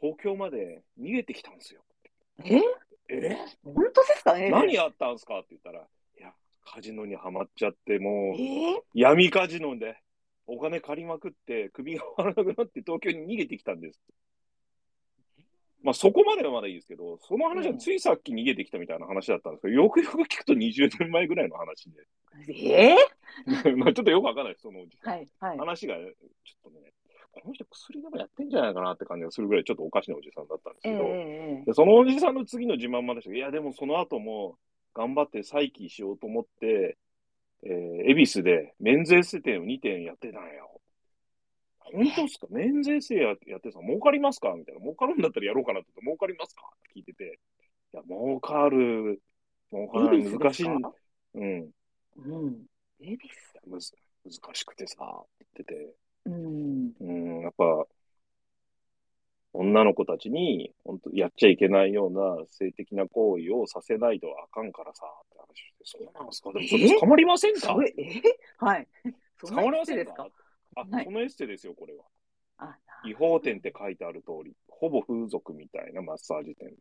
[0.00, 1.82] 東京まで逃げてきたんですよ。
[2.44, 2.60] え？
[3.08, 3.36] え？
[3.64, 4.34] 本当ですか？
[4.34, 5.38] ね何やったんすか？
[5.38, 6.32] って言ったら、いや、
[6.64, 8.82] カジノにはまっちゃって、もう、ええ？
[8.94, 9.96] 闇カジノで
[10.48, 14.00] お金借りまくって、首が回らなくなって東京に逃げてきたんです。
[15.82, 22.06] まあそこまではまだいいですけど、その話はついさっき逃げてきたみたいな話だったんですけど、よくよく聞くと20年前ぐらいの話で。
[22.48, 22.96] ええ
[23.76, 24.80] まあちょっとよくわかんないです、その。
[24.80, 24.84] は
[25.16, 25.58] い、はい。
[25.58, 26.12] 話が、ちょっ
[26.62, 26.92] とね、
[27.30, 34.58] この人薬でもやってんじゃないかなって感じがするぐらいちょっとおかしなおじさんだったんですええけど、ええでそのおじさんの次の自慢までしたいや、でもその後も
[34.94, 36.96] 頑張って再起しようと思って、
[37.64, 40.80] えー、恵比寿でメンズエステ店を2店やってたんよ。
[41.80, 42.46] 本当ですか？
[42.50, 44.54] メンズエステややってさ、儲かりますか？
[44.54, 44.80] みたいな。
[44.80, 46.62] 儲かるんだったらやろうかなって言って、儲かりますか？
[46.66, 47.38] って聞いてて、
[47.94, 49.22] いや、儲かる、
[49.72, 50.66] 儲からない、恵比寿難しい
[51.34, 51.70] うん、
[52.16, 52.66] うん。
[53.00, 53.18] 恵比
[53.66, 53.92] むず
[54.24, 55.94] 難しくてさ、って言ってて、
[56.26, 56.30] 寿。
[56.30, 56.92] うん。
[57.00, 57.86] うん、やっぱ、
[59.54, 66.52] 女の子たちに、本当やっちゃいけないような性的な行為をさせないとあかんからさ、って話して、そうなんですか？
[66.52, 67.60] でもそれ捕まりませんか？
[67.60, 68.22] すごい、え？
[68.58, 68.86] はい。
[69.40, 70.28] そ捕まりませんか？
[70.76, 72.04] あ、はいそのエステですよ、これは。
[72.58, 76.74] あ、違法店って書いてある通り、ほぼ風俗みたいなマッサージ店。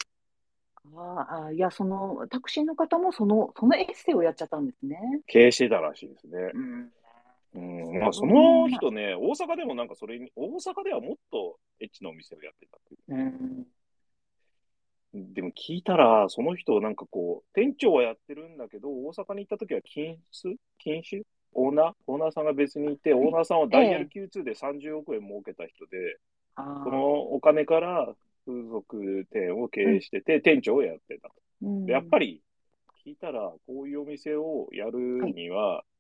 [0.96, 4.98] ああ、いや、その、タクシーの方もその、そのエッセイをやっちゃったんですね。
[5.28, 6.52] 経営してたらしいですね。
[6.54, 6.92] うん。
[7.54, 13.66] うん、まあその人ね、大阪でもなんかそれに、大阪ではもっとエッチなお店をやってたっていう。
[15.14, 15.34] うん。
[15.34, 21.94] でも聞いたら、その人なんかこう、店長はやってるんだけど、大阪に行った時は禁酒禁酒オーナー？
[22.08, 26.18] オーナーさんが別にいて、オーナーさんはダイヤル Q2 で30億円儲けた人で、
[26.56, 28.14] あそのお金から
[28.46, 31.36] 風俗店を経営してて、店長をやってたと。
[31.86, 35.00] でやっぱり、り聞いたら、こういうお店をやる
[35.34, 35.97] には、うん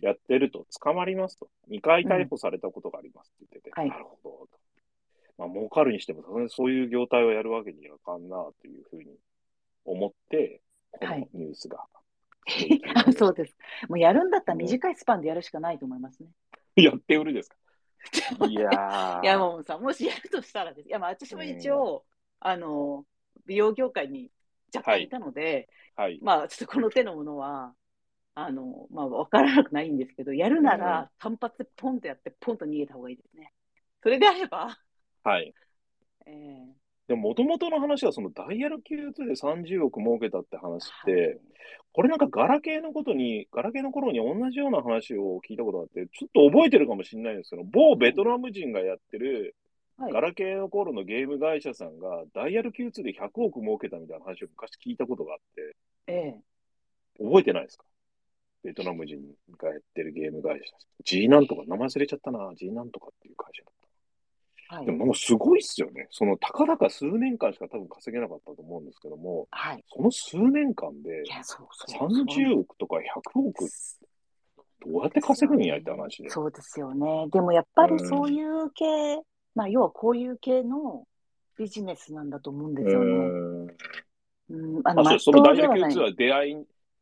[0.00, 1.48] やってると捕まりますと。
[1.68, 4.48] 2回逮捕されたことがありますって言ってて、はいなるほどと。
[5.38, 9.16] まあ、儲かるにしても、そういう業態をやるわけにはいかんなというふうに
[9.84, 11.84] 思って、このはいニュースが。
[13.06, 13.54] あそうです。
[13.88, 16.30] もうやるんだったら短いスパンでやるしかないと思いますね。
[16.76, 17.56] やって売るですか？
[18.48, 19.22] いやー。
[19.22, 20.88] いや、もうさ、もしやるとしたらです。
[20.88, 22.04] いや、まあ、私も一応、
[22.40, 23.04] あの、
[23.46, 24.30] 美容業界に
[24.74, 26.18] 若干いたので、はい。
[26.22, 27.74] まあ、ちょっとこの手のものは、
[28.40, 33.52] あの、まあ、わからなくないんですけど、やるなうんら単発でポンとやって、ポンと逃げた方がいいですね。
[34.00, 34.78] それであれば、
[35.24, 35.52] はい。
[36.26, 41.40] えーでも、もともとの話は、そのダイヤル Q2 で30億儲けたって話って、はい。
[41.92, 49.56] これなんかガラケーのことに、ガラケーの頃に同じような話を聞いたことがあって、ちょっと覚えてるかもしれないんですけど、某ベトナム人がやってる、
[49.96, 50.12] はい。
[50.12, 56.42] ガラケーの頃のゲーム会社さんが、ダイヤル Q2 で100億儲けたみたいな話を昔聞いたことがあって、ええ。
[57.18, 57.84] 覚えてないですか？
[58.64, 59.20] ベトナム人
[59.58, 60.74] がやってるゲーム会社。
[61.04, 62.52] G なんとか、名前忘れちゃったな。
[62.56, 63.78] G なんとかっていう会社だった。
[64.76, 66.08] はいでもなんかすごいっすよね。
[66.10, 69.84] その、たかだか数年間しか多分稼げなかったと思うんですけども、はい。
[69.88, 72.10] その数年間でいや、そうそう。
[72.10, 73.00] 30億とか100
[73.40, 73.64] 億
[74.84, 76.30] どうやって稼ぐんやって話で。
[76.30, 77.28] そうですよね。
[77.32, 78.84] でもやっぱりそういう系、
[79.54, 81.04] まあ要はこういう系の
[81.58, 83.10] ビジネスなんだと思うんですよね。
[83.10, 83.66] うん。
[84.50, 86.56] うん、ああ、そう、そのダイヤル Q2 はは出会い、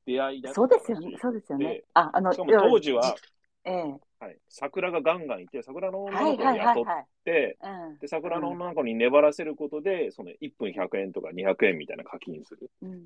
[0.06, 1.18] 出会いだそうですよね。
[1.20, 1.84] そうですよねで。
[1.94, 3.16] あ、あの、しかも当時は、
[3.64, 7.06] ええはい、桜がガンガンいて、桜の女の子雇っはい。
[7.24, 12.98] て、うんで、桜の女の子に粘らせることで、その1分100円とか200円みたいな課金する、うんうんう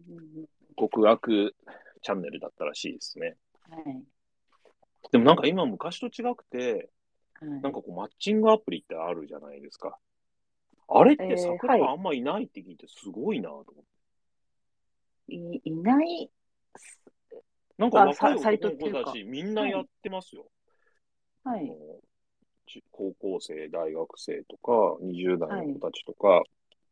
[0.42, 1.54] ん極悪
[2.00, 3.36] チャンネルだったらしいですね。
[3.68, 4.02] はい
[5.10, 6.88] でもなんか今昔と違くて、
[7.40, 9.98] はいなんかこうマッチングアプリってあるじゃないですか。
[10.88, 15.34] あれっえーて桜がはいあんまいないって聞いてすごいなと思って。
[15.34, 16.30] いいない、
[17.78, 20.46] なんかあ若い男の子たち、みんなやってますよ。
[21.44, 21.72] はい。
[22.92, 26.42] 高校生、大学生とか、20代の子たちとか、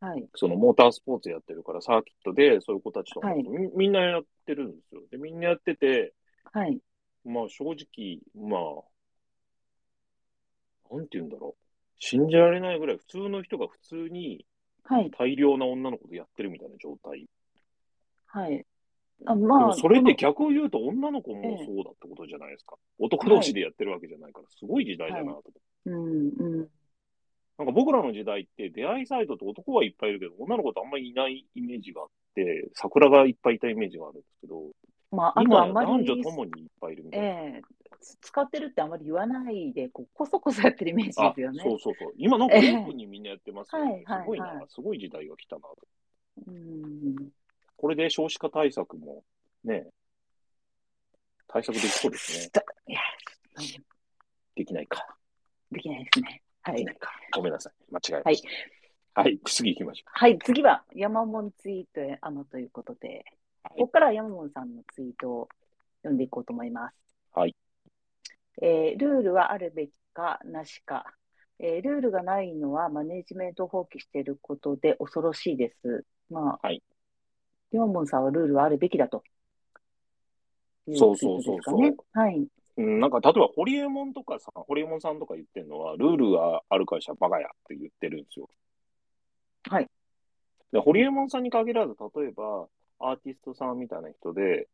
[0.00, 0.24] はい。
[0.34, 5.02] そのモータースポーツやってるから、サーキットでそういう子たちとか、はいみみんなやってるんですよ。
[5.10, 6.14] で、みんなやってて、
[6.52, 6.80] はい。
[7.24, 8.56] まあ正直、ま
[10.90, 11.62] あ、なんて言うんだろう。
[11.98, 14.46] 信じられないぐらい普通の人が普通に
[14.84, 15.10] はい。
[15.10, 17.26] 大量な女の子とやってるみたいな状態。
[18.26, 18.64] はい。
[19.26, 22.76] あでまあ、もそれでこの逆を言うと女の子もそうだってことじゃないですか。
[22.98, 25.60] 男同士でやってるわけじゃないから、すごい時代だなと思って。
[25.86, 26.68] うん、うん。
[27.58, 34.62] なんか僕らの時代って出会いサイトって男はいっぱいいるけど、女の子ってあんまりいないイメージがあって、桜がいっぱいいたイメージがあるんですけど、
[35.10, 37.26] まあ、ああんまり、男女ともにいっぱいいるみたいな。
[37.26, 37.62] ええ
[38.22, 41.62] 使ってるってあんまり言わないで、こうこそこそやってるイメージあですよね。
[41.64, 42.12] そうそうそう。
[42.16, 43.98] 今なんかオープンにみんなやってますよね。
[43.98, 45.76] ええはいすごいな、はいはいすごい時代が来たなと。
[46.46, 47.16] うん。
[47.78, 49.22] これで少子化対策も
[49.62, 49.86] ね、
[51.46, 52.50] 対策できそうですね。
[52.88, 53.00] いや、
[54.56, 55.16] できないか。
[55.70, 56.42] できないですね。
[56.62, 56.84] はい。
[57.32, 57.72] ごめんなさい。
[57.92, 58.42] 間違えはいまし
[59.14, 59.20] た。
[59.20, 63.24] はい、次行きましょはい、次は山門ツイートへあのということで、
[63.64, 63.68] う。
[63.68, 65.48] ここからは山門さんのツイートを
[66.02, 66.96] 読んでいこうと思います。
[67.32, 67.54] はい。
[68.60, 71.04] えールールはあるべきかなしか、
[71.60, 76.04] えールールがないのはマネジメントを放棄していることで恐ろしいです。
[76.28, 76.82] まあ、はい。
[77.72, 79.22] 山門さんはルールはあるべきだと
[80.86, 81.96] いそうそうそうそう。
[82.12, 82.46] はい。
[82.78, 88.48] うん、なんか、例えば、ホリエモンとかさ、ホリエモンさんとか言ってるのは、ルールがある会社バカやって言ってるんですよ。
[89.68, 89.90] はい。
[90.72, 92.68] で、ホリエモンさんに限らず、例えば、
[93.00, 94.68] アーティストさんみたいな人で、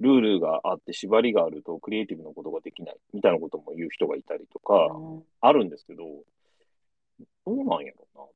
[0.00, 6.02] ルールがあって縛りがあるとクリエイティブなことができないみたいなことも言う人がいたりとか、うんあるんですけど、
[7.46, 8.24] どうなんやろうな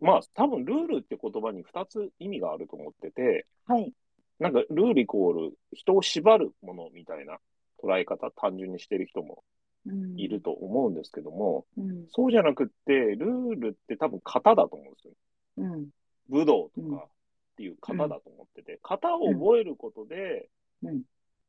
[0.00, 3.92] まあ、多分ルールって言葉に2つ意味があると思ってて、はい。
[4.38, 7.38] なんかルールイコール人を縛るものみたいな
[7.82, 9.42] 捉え方、単純にしてる人も
[9.86, 10.40] うんいる。
[10.40, 12.06] と思うんですけども、うん。
[12.10, 15.14] そうじゃなくって、ルールって多分型だと思うんですよ。
[15.58, 15.88] うん。
[16.28, 17.08] 武道とうんかっ
[17.56, 20.48] ていう型だと思ってて、型を覚えることで、
[20.82, 21.02] うん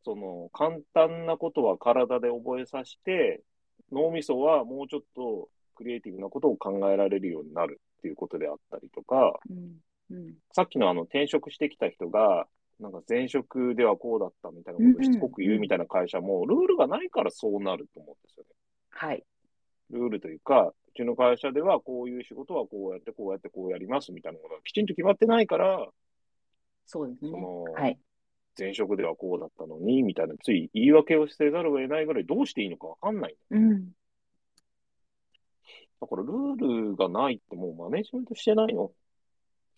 [0.08, 3.44] その簡単なことは体で覚えさせて、
[3.92, 9.78] 脳みそはもうちょっとクリエイティブなことを考えられるようになるっていうことであったりとか、うん。
[10.12, 10.36] うん。
[10.54, 12.48] さっきのあの転職してきた人が、
[12.80, 18.50] なんか前職ではこうだったみたいなことをしつこく言うみたいな会社も、ルールがないからそうなると思うんですよね。
[18.90, 19.24] はい。
[19.90, 25.88] ルールというか、うちの会社ではこういう仕事はこうやってこうやってこうやりますみたいなことがきちんと決まってないから、
[26.86, 27.38] そうですねそ。
[27.38, 28.00] のはい。
[28.58, 33.36] 前職ではこうだったのに、みたいな、つい言い訳をせざるを得ないぐらいどうしていいのかわかんない。
[33.52, 33.92] うん。
[36.00, 38.92] だからルールがないってもうマネジメントしてないの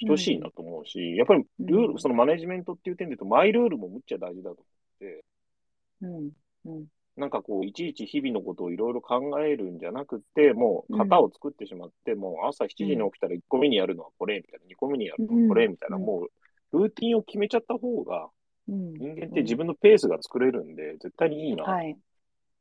[0.08, 5.25] 等しいなと思うし、やっぱりルール、うんそのマネジメントっていう点で言うと、マイルールもむっちゃ大事だと思って、
[6.01, 6.32] うん。
[6.65, 6.86] うん。
[7.17, 16.27] なんかこう、いちいち日々のことをいろいろ考えるんじゃなくって、もう型を作ってしまって、もう朝7時に起きたら1個目にやるのはこれ、みたいな、2個目にやるのはこれ、みたいな、うんも
[16.71, 18.29] う、ルーティンを決めちゃった方が、
[18.69, 18.93] うん。
[18.93, 21.97] 人間って自分のペースが作れるんで、絶対にいいなとはい。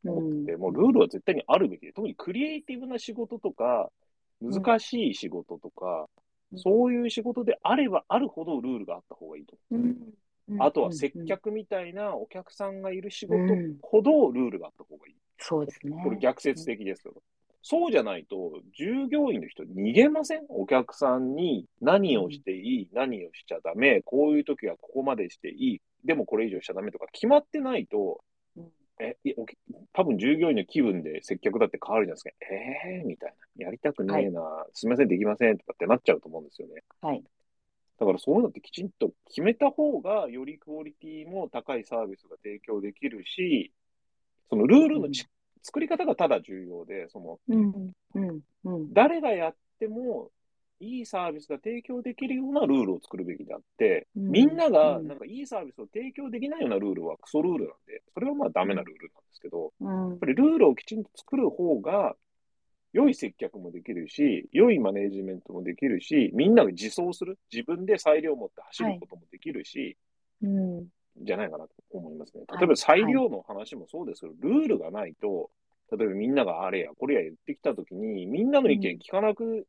[0.05, 3.91] 思ってて、もうルールは絶対にあるべきで、特にクリエイティブな仕事とか、
[4.41, 6.07] 難しい仕事とか、うん
[6.57, 9.97] そういう仕事であればあるほどルールがあった方がいいと思う。
[10.49, 10.63] うん。
[10.63, 15.15] あとは接客みたいなお客さんがいる仕事うんほどルールがあった方がいい。
[15.37, 16.01] そうですね。
[16.03, 17.17] これ逆説的ですけど。
[17.61, 20.47] そうじゃないと、従業員の人逃げません？
[20.49, 28.17] お客さんに何をしていい、何をしちゃダメ、こういう時はここまでしていい、でもこれ以上しちゃダメとか決まってないと、うん
[29.01, 29.17] え、
[29.93, 32.55] 多分従業員の気分で接客だって変わるじゃないですか。
[32.55, 33.65] えー、みたいな。
[33.65, 36.83] やりたくねえな、すみません、できませんとかってなっちゃうと思うんですよね。
[37.01, 37.23] はい。
[37.99, 43.73] だからそういうのってきちんと決めた方が、よりクオリティも高いサービスが提供できるし、
[44.51, 45.27] そのルールのち、
[45.63, 47.93] 作り方がただ重要で、そのうん。
[48.15, 48.41] うん。
[48.65, 48.93] うん。
[48.93, 50.31] 誰がやっても
[50.81, 62.15] いいサービスが提供できるようなルールを作るべきであって、うんみんながうんなんかいいサービスを提供できないようなルールはクソルールなんで、それはまあダメなルールなんですけど、うんやっぱりルールをきちんと作る方が、
[62.93, 69.97] 良い接客もできるし、良いマネージメントもできるし、みんなが自走する、自分で裁量を持って走ることもできるし、
[70.43, 70.87] うん。
[71.21, 72.45] じゃないかなと思いますね。
[72.49, 75.51] はい例えば裁量の話もそうですけど、ルールがないと、
[75.93, 79.67] 例えばみんながあれやこれや言ってきたときに、みんなの意見聞かなく、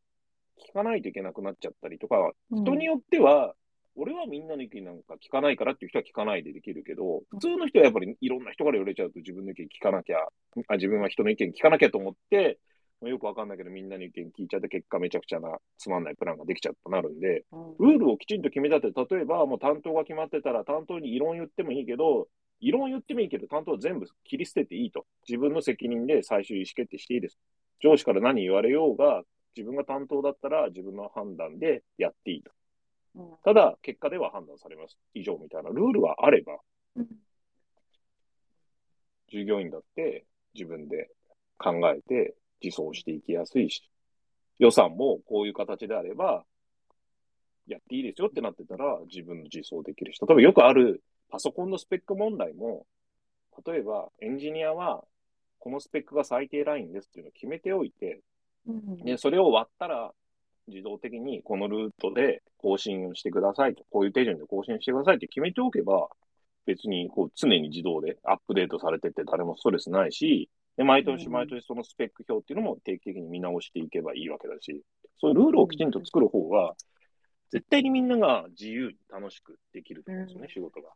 [0.59, 3.55] 聞かないといけなくなっちゃったりとか、人によっては、
[3.95, 10.19] 俺はみんなの意見なんか聞かないからっていう人は聞かないでできるけど、普通の人はやっぱりいろんな人から言われちゃうと自分の意見聞かなきゃ、
[10.67, 12.59] あ自分は人の意見聞かなきゃと思って、
[13.01, 22.27] まあよくわかんないけどみんなの意見聞いちゃって結果めちゃくちゃなつまんないプランができちゃったなるんで、うんルールをきちんと決めたって、例えばもう担当が決まってたら担当に異論言ってもいいけど、
[22.61, 25.05] 異論言ってもいいけど、担当は全部切り捨てていいと。
[25.27, 27.39] 自分の責任で最終意思決定していいです。
[27.81, 29.23] 上司から何言われようが、
[29.55, 32.51] 自分が担当だったら自分の判断でやっていいと。
[33.15, 34.97] うんただ、結果では判断されます。
[35.13, 36.59] 以上みたいなルールがあれば、
[36.95, 37.07] うん
[39.31, 40.25] 従業員だって
[40.55, 41.07] 自分で
[41.59, 43.89] 考えて自走していきやすいし、
[44.57, 46.43] 予算もこういう形であれば、
[47.67, 52.87] やっていいですよってなってたら自分の自走できるし、例えばよくあるパソコンのスペック問題も、
[53.65, 55.03] 例えばエンジニアは
[55.59, 58.21] このスペックが最低ラインですっていうのを決めておいて、うん
[59.03, 60.11] で、それを割ったら、
[60.67, 66.09] 自動的にこのルートで更新してくださいと、こういう手順で更新してくださいって決めておけば、
[66.65, 71.31] 別にこう常に自動でアップデートされてて誰もストレスないし、で毎年うん。
[71.33, 74.83] 毎年そのスペック表っていうのも定期的に見直していけばいいわけだし、
[75.19, 76.75] そういうルールをきちんと作る方が、
[77.51, 80.53] 絶対にみんなが自由に楽しくできると思うんですよね、うん。
[80.53, 80.89] 仕事が。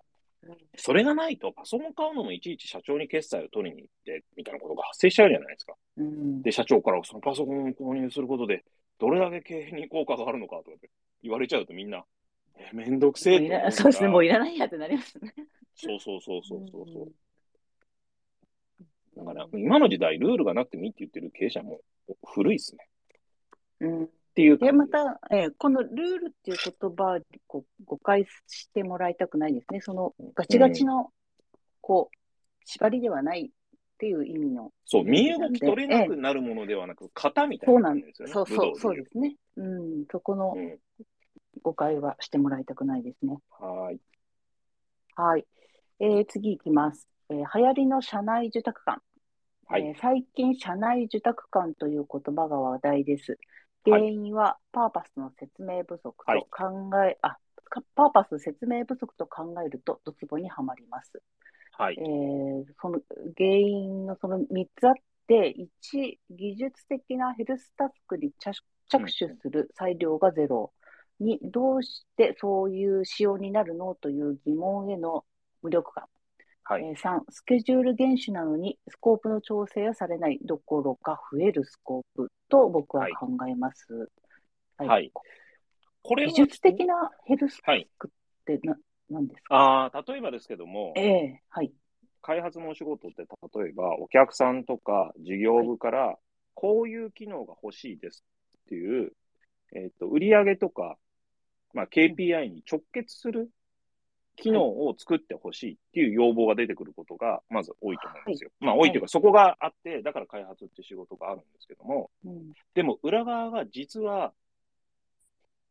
[0.75, 5.73] それがないと、パソコン買うのもいちいち社長に決済を取りに行って、みたいなことが発生しちゃうじゃないですか。
[5.97, 8.63] うんで、社長からそのパソコンを購入することで、
[8.99, 10.89] どれだけ経営に効果があるのかとかって
[11.21, 12.03] 言われちゃうとみんな、
[12.57, 15.33] え、めんどくせえってそうですね、もういらないやってなりますね。
[15.75, 17.03] そうそうそうそうそうそう。
[17.03, 17.11] うん
[19.15, 21.81] だから、今の時代、ルールがなくてもいいって言ってる経営者も
[22.33, 22.87] 古いですね。
[23.81, 29.79] うんっていうで、また、えーこのルールっていう言葉にこう誤解してもらいたくないですね。
[29.79, 31.11] そのガチガチの、
[31.81, 32.17] こう、
[32.65, 33.49] 縛りではないっ
[33.99, 34.71] ていう意味の。
[34.85, 38.33] そう、身動き取れなくなるものではなく、型みたいそうな感じですよね。
[38.33, 39.35] そうそう、そうですね。
[39.57, 40.55] うん、そこの
[41.61, 43.37] 誤解はしてもらいたくないですね。
[43.51, 44.01] はーい。
[45.15, 45.45] はい。
[45.99, 47.07] えー次いきます。
[47.29, 48.99] えー流行りの社内受託館。
[49.67, 53.37] はいえー最近、社内受託館という言葉が話題です。
[53.89, 57.37] はい原因はパーパスの説明不足はいと考え、あ、
[57.69, 61.21] かパーパス説明不足と考えると、ドツボにはまります。
[61.71, 62.01] はいえ。
[62.01, 62.99] ーその
[63.35, 64.93] 原因のその3つあっ
[65.27, 69.11] て、1、技術的なヘルスタスクに着着手
[69.41, 70.71] する裁量がゼロ。
[71.19, 75.25] 2、どうしてそういう仕様になるのという疑問への
[75.61, 76.05] 無力感。
[76.63, 76.83] はい。
[76.83, 84.11] えー3、スケジュール厳守なのにスコープの調整はされないどころか増えるスコープと僕は考えます。
[84.77, 85.11] はい。
[86.03, 88.75] これは技術的なヘルスタはいスクってな、
[89.09, 89.55] 何ですか？
[89.55, 91.73] ああ、例えばですけども、ええはい。
[92.21, 96.17] 開発のお仕事って、例えば、お客さんとか事業部から、
[96.53, 98.23] こういう機能が欲しいです
[98.65, 99.11] っていう、
[99.75, 100.97] えっ、と、売上とか、
[101.73, 103.49] まあ、KPI に直結する
[104.35, 108.49] 機能を作ってほしいっていう要望が出てくることが、まず多いと思うんですよ。
[108.59, 112.53] まあ、多いというか、そこがあって、だから開発って仕事があるんですけども、うん。
[112.73, 114.33] でも裏側が実は、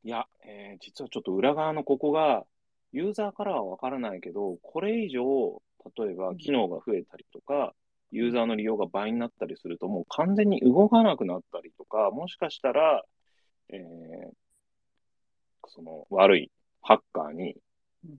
[0.04, 2.44] いや、えー実はちょっと裏側のここが、
[2.92, 5.62] ユーザーからはわからないけど、これ以上、
[5.96, 7.74] 例えば機能が増えたりとか、
[8.10, 13.02] ユーザーの利用が倍になったりすると、もう完全に動かなくなったりとか、もしかしたら、
[13.70, 14.32] えー
[15.68, 16.50] その悪い
[16.82, 17.60] ハッカーにうん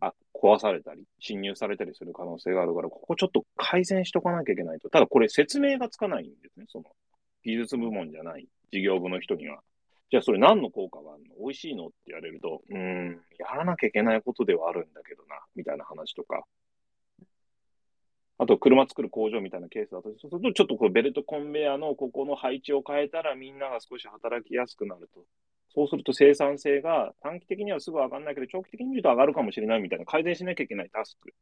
[0.01, 4.89] あ壊されたり、侵入されたりする可能性があるから、ここちょっと改善しとかなきゃいけないと。
[4.89, 6.85] ただこれ説明がつかないんですね、その
[7.43, 9.59] 技術部門じゃない事業部の人には。
[10.11, 11.35] じゃあそれ何の効果があるの？
[11.39, 11.87] 美味しいの？
[11.87, 16.43] って言われると、うーん、やらなきゃいけないことではあるんだけどな、みたいな話とか。
[18.39, 25.23] あと、車作る工場みたいなケースだと、そうすると、ちょっとこうベルトコンベヤーのここの配置を変えたらみんなが少し働きやすくなると。
[25.73, 31.33] そうすると生産性が短期的にはすぐ上がらないけど、長期的に見ると上がるかもしれないみたいな改善しなきゃいけないタスク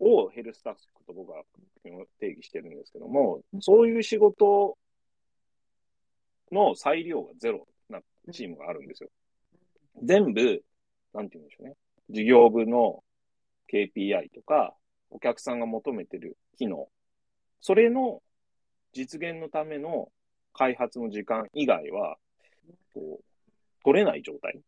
[0.00, 1.42] をヘルスタスクと僕は
[2.18, 4.78] 定義してるんですけども、そういう仕事
[6.50, 8.00] の裁量がゼロな
[8.32, 9.10] チームがあるんですよ。
[10.02, 10.62] 全部、
[11.12, 11.74] なんて言うんでしょうね。
[12.10, 13.02] 事業部の
[13.70, 14.74] KPI とか、
[15.10, 16.88] お客さんが求めてる機能、
[17.60, 18.22] それの
[18.92, 20.10] 実現のための
[20.54, 22.16] 開発の時間以外は、
[22.94, 23.24] こう、
[23.88, 24.60] 取れない状態。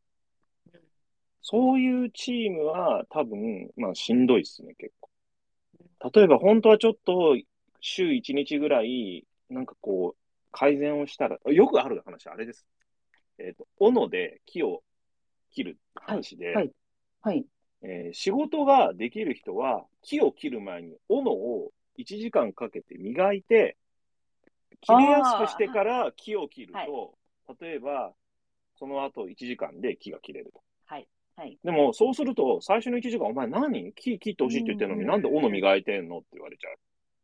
[1.42, 5.10] そういうチームは多分、まあしんどいですね、結構。
[6.14, 7.36] 例えば本当はちょっと
[7.80, 10.18] 週1日ぐらい、なんかこう、
[10.52, 12.66] 改善をしたら、よくある話、あれです。
[13.38, 14.82] えっ、と、斧で木を
[15.50, 16.72] 切る話で、はい
[17.20, 17.44] はい。
[17.82, 23.76] えー仕事ができる人は、木を切る前に斧を1時間かけて磨いて、
[24.80, 27.18] 切れやすくしてから木を切ると、
[27.60, 28.14] 例えば、
[28.80, 30.60] その後1時間で木が切れると。
[30.86, 31.06] はい。
[31.36, 31.58] はい。
[31.62, 36.76] でも、そうすると、最初の1時間、お前何木切ってほしいって言ってるのに、うんなんで斧磨いてんのって言われちゃう。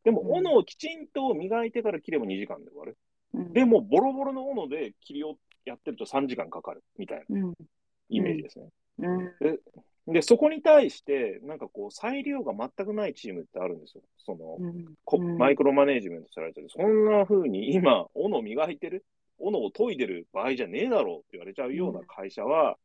[0.04, 2.98] でも、うん斧をきちんと磨いてから切れば2時間で終わる。
[3.32, 7.54] うんでも、ボロボロの斧で切りをやってると3時間かかるみたいなうん。
[8.11, 8.68] イメージですね。
[8.98, 10.12] うん。
[10.12, 14.02] で、そこに対して、なんかこう、裁量が全くないチームってあるんですよ。
[14.18, 16.68] その、うんマイクロマネージメントされてる。
[16.68, 19.04] そんな風に今、斧磨いてる、
[19.39, 22.76] 斧を研いでる場合じゃねえだろうって言われちゃうような会社は、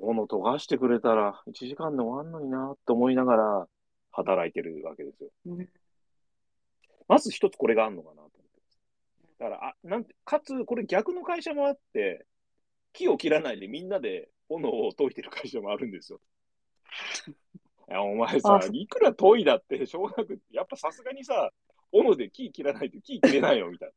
[0.00, 3.68] 斧研がしてくれたら1時間で終わんのになって思いながら
[4.10, 5.30] 働いてるわけですよ。
[5.46, 5.68] うん
[7.08, 9.38] まず一つこれがあるのかなと思ってます。
[9.38, 12.26] だから、あ、なんて、かつ、これ逆の会社もあって、
[12.92, 16.20] 木を切らないでみんなで斧を研いでる会社もあるんですよ。
[17.88, 21.52] いや、お前さあ、いくら研いだって、小学、やっぱさすがにさ、
[21.92, 23.92] 斧で木切らないと木切れないよ、みたい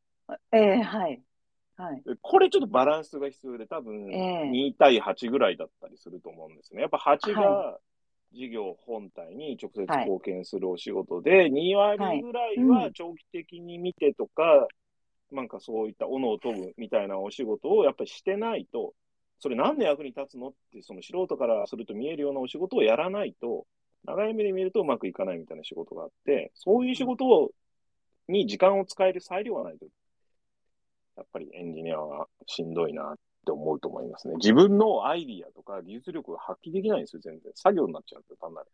[0.52, 1.20] ええはい。
[1.80, 2.02] はい。
[2.20, 4.50] これちょっとバランスが必要で、多分、ええ。
[4.50, 6.82] 2対8ぐらいだったりすると思うんですね。
[6.82, 7.78] やっぱ8がは
[8.32, 10.04] 事業本体に直接はい。
[10.04, 14.68] 貢献するお仕事で、2割ぐらいは長期的に見てとか、
[15.32, 18.94] なんかそういった斧を研ぐみたいなお仕事をやっぱりしてないと、
[19.38, 23.66] それ何の役に立つのって、その素人からすると見えるようなお仕事をやらないと、
[24.04, 27.50] 長い目で見るとうまくいかないみたいな仕事があって、そういう仕事を
[28.28, 29.86] に時間を使える裁量がないと、
[31.20, 34.36] やっぱりエンジニアはしんどいなって思うと思いますね。
[34.36, 37.52] 自分のアイディアとか技術力が発揮できないんですよ、全然。
[37.54, 38.68] 作業になっちゃうと、単なる。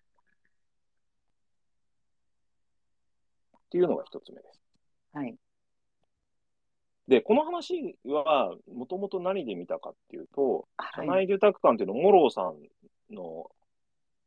[3.59, 4.61] っていうのが一つ目です。
[5.13, 5.37] はい。
[7.09, 11.27] で、この話は、もともと何で見たかっていうと、社はい。
[11.27, 12.57] 内住宅館っていうのを、モローさん
[13.15, 13.51] の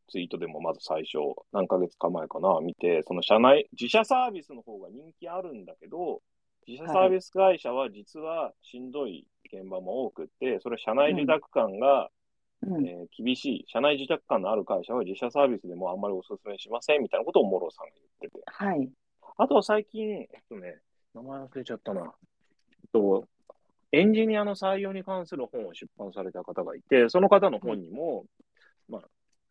[0.09, 1.17] ツイートでもまず最初、
[1.51, 6.21] 何ヶ月か前かな、見て、その社内、自社サービスの方が人気あるんだけど、
[6.69, 12.09] 自社サービス会社は実はしんどい現場も多くって、それは社内住宅館が、
[12.61, 12.85] うん。
[12.85, 18.43] えー厳しい、社内住宅館のある会社は自社サービスでもあんまりお勧めしませんみたいなことをモローさんが言ってて。
[18.45, 18.87] はい。
[19.37, 20.77] あとは最近、えっとね、
[21.15, 22.01] 名前忘れちゃったな。
[22.01, 22.07] えっ
[22.93, 23.27] と、
[23.91, 28.25] エンジニアの採用に関する本を出版された方がいて、その方の本にも、
[28.87, 29.01] まあ、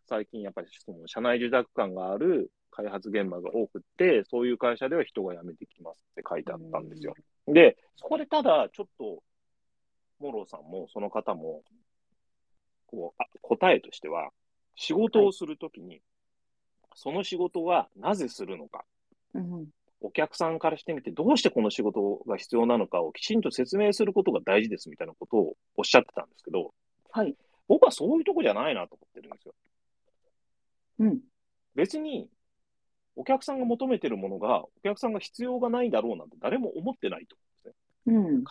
[0.08, 7.12] 最近やっぱりその社内住宅館がある開発現場が多くって、そういう会社では人が辞めてきますって書いてあったんですよ。
[7.48, 9.20] で、そこでただ、ちょっと、
[10.20, 11.62] モローさんもその方も、
[12.86, 14.30] こう、あ答えとしては、
[14.76, 16.00] 仕事をするときに、
[16.94, 18.84] その仕事はなぜするのか。
[19.34, 19.66] うん。
[20.00, 26.72] お客さんからしてみて、どうしてこの仕事が必要なのかをきちんと説明することが大事ですみたいなことをおっしゃってたんですけど、
[27.10, 27.34] はい。
[27.66, 29.54] 僕はそういうとこじゃないなと思ってるんですよ。
[31.00, 31.20] うん。
[31.74, 32.28] 別に、
[33.18, 38.24] お客さんが求めてるものが、お客さんが必要がないだろうなんて誰も思ってないと思うんですね。
[38.30, 38.44] うん。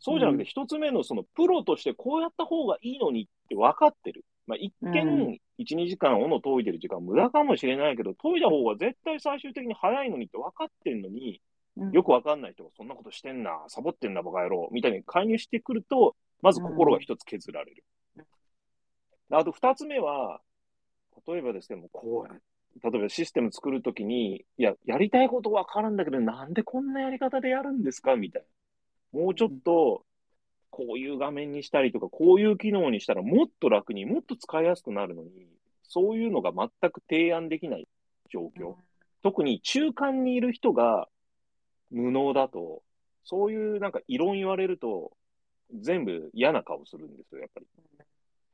[0.00, 4.24] そうじゃなくて、一つ目のそのプロとしてこうやった方がいいのにって分かってる。
[4.46, 11.40] まあ、一う見、1、2時間斧研いでる時間無駄かもしれないけど、研いだ方が絶対最終的に早いのにって分かってんのに、
[11.76, 17.84] うんよくわかんない人がそんなことしてんな、サボってんな、バカ野郎、みたいに介入してくると、まず心が一つ削られる。
[19.30, 20.40] あと二つ目は、
[21.26, 22.38] 例えばですけども、こうや、
[22.82, 28.44] 例えばシステム作るときに、いや、やりたいことわかるんだけど、なんでこんなやり方でやるんですかみたい
[29.12, 29.20] な。
[29.20, 30.04] もうちょっと、
[30.70, 35.46] こういう画面にしたりとか、こういう機能にしたらもっと楽に、もっと使いやすくなるのに、
[35.84, 37.86] そういうのが全く提案できない
[38.28, 38.74] 状況。
[39.22, 41.08] 特に中間にいる人が
[41.90, 42.82] 無能だと、
[43.22, 45.12] そういうなんか異論言われると、
[45.72, 47.66] 全部嫌な顔するんですよ、やっぱり。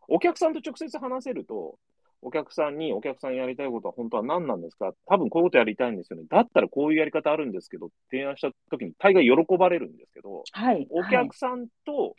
[0.08, 1.78] お客さんと直接話せると、
[2.22, 4.92] お客さんに、お客さんやりたいことは本当は何なんですか？
[5.06, 6.26] 多分こういうことやりたいんですよね。
[6.28, 10.86] だったらこういうやり方あるんですけど、提案した時に大概喜ばれるんですけど、はい。
[10.90, 12.14] お客さんと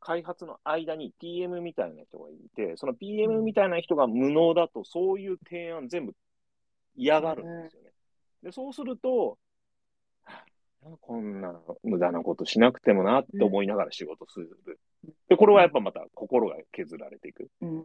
[0.00, 6.12] 開発の間に PM みたいな人がいて、その PM みたいな人が無能だと、そういう提案全部
[6.96, 7.90] 嫌がるんですよね。
[8.42, 9.38] で、そうすると、
[10.24, 10.32] は
[10.84, 14.48] あこんな無駄なことしなくてもなって思いながら仕事する。
[15.28, 17.48] で、これはやっぱまた心が削られていく。
[17.60, 17.84] うん。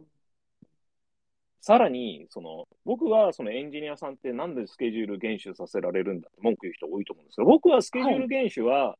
[1.64, 8.98] さらに、その、僕はそのエンジニアさんってなんでスケジュール厳守させられるんだって文句言う人多いと思うんですけど、僕はスケジュール厳守は、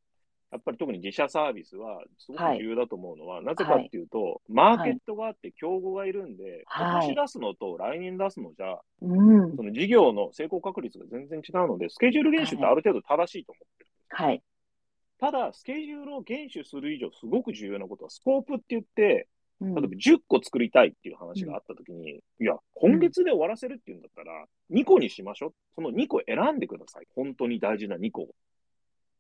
[0.51, 9.63] やっぱり特に自社サービスはすごく重要だと思うのは、なぜかっていうと、マーケットがあって競合がいるんで、はい今年出すのと来年出すのじゃ、うんそ。
[9.63, 13.91] の事業の成功確率が全然違うので、スケジュール厳守ってある程度正しいと思ってる。
[14.09, 14.43] はい。
[15.19, 19.34] ただ、スケジュールを厳守する以上、すごく重要なことは、スコープって言って、うん
[19.65, 25.55] 例えば10個作りたいっていう話があったときに、いや、今月で終わらせるっていうんだったら、2個にしましょう。
[25.75, 27.07] その2個選んでください。
[27.15, 28.29] 本当に大事な2個を。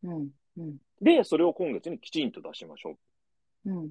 [0.04, 0.28] うん。
[0.58, 0.76] うん。
[1.00, 2.96] で、それを今月にきちんと出しましょ
[3.66, 3.70] う。
[3.70, 3.84] うん。
[3.84, 3.88] っ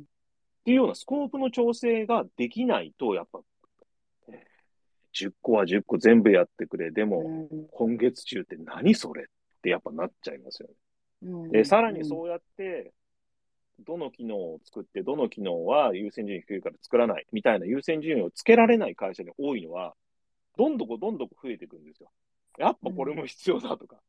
[0.65, 3.39] ていうようなスコープの調整ができないと、やっぱ、
[4.29, 4.53] えー
[5.13, 6.91] 10個は10個全部やってくれ。
[6.91, 9.25] でも、今月中って何それっ
[9.61, 10.73] てやっぱなっちゃいますよね。
[11.21, 12.91] うんで、さらにそうやって、
[13.83, 19.93] どの機能を作って、どの機能は優先順位低いから作らないみたいな優先順位をつけられない会社に多いのは、
[20.57, 22.11] どんどこどんどこ増えていくんですよ。
[22.57, 24.03] やっぱこれも必要だとか、うん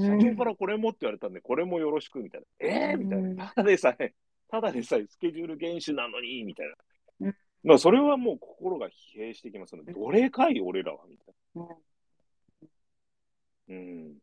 [0.00, 2.46] 社長からこれもって言われたんで、これもよろしくみたいな。
[2.66, 3.52] えー、みたいうんな。
[3.54, 4.12] ただでさえ、
[4.50, 6.74] ただでさえスケジュール厳守なのに、みたいな。
[7.20, 11.76] うんだからそれはもう心が疲弊してきますので、どれかい俺らは、みたいうんな。
[13.68, 14.18] うん。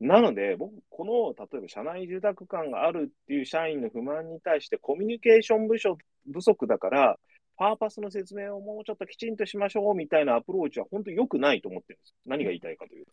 [0.00, 5.98] なので、僕、この、例えば社内住宅感があるっていう社員の不満に対して、コミュニケーション部署
[6.32, 7.18] 不足だから、
[7.58, 12.14] パーパスの説明をもうちょっときちんとしましょうみたいなアプローチは本当に良くないと思ってるんです。
[12.24, 13.12] 何が言いたいかというと。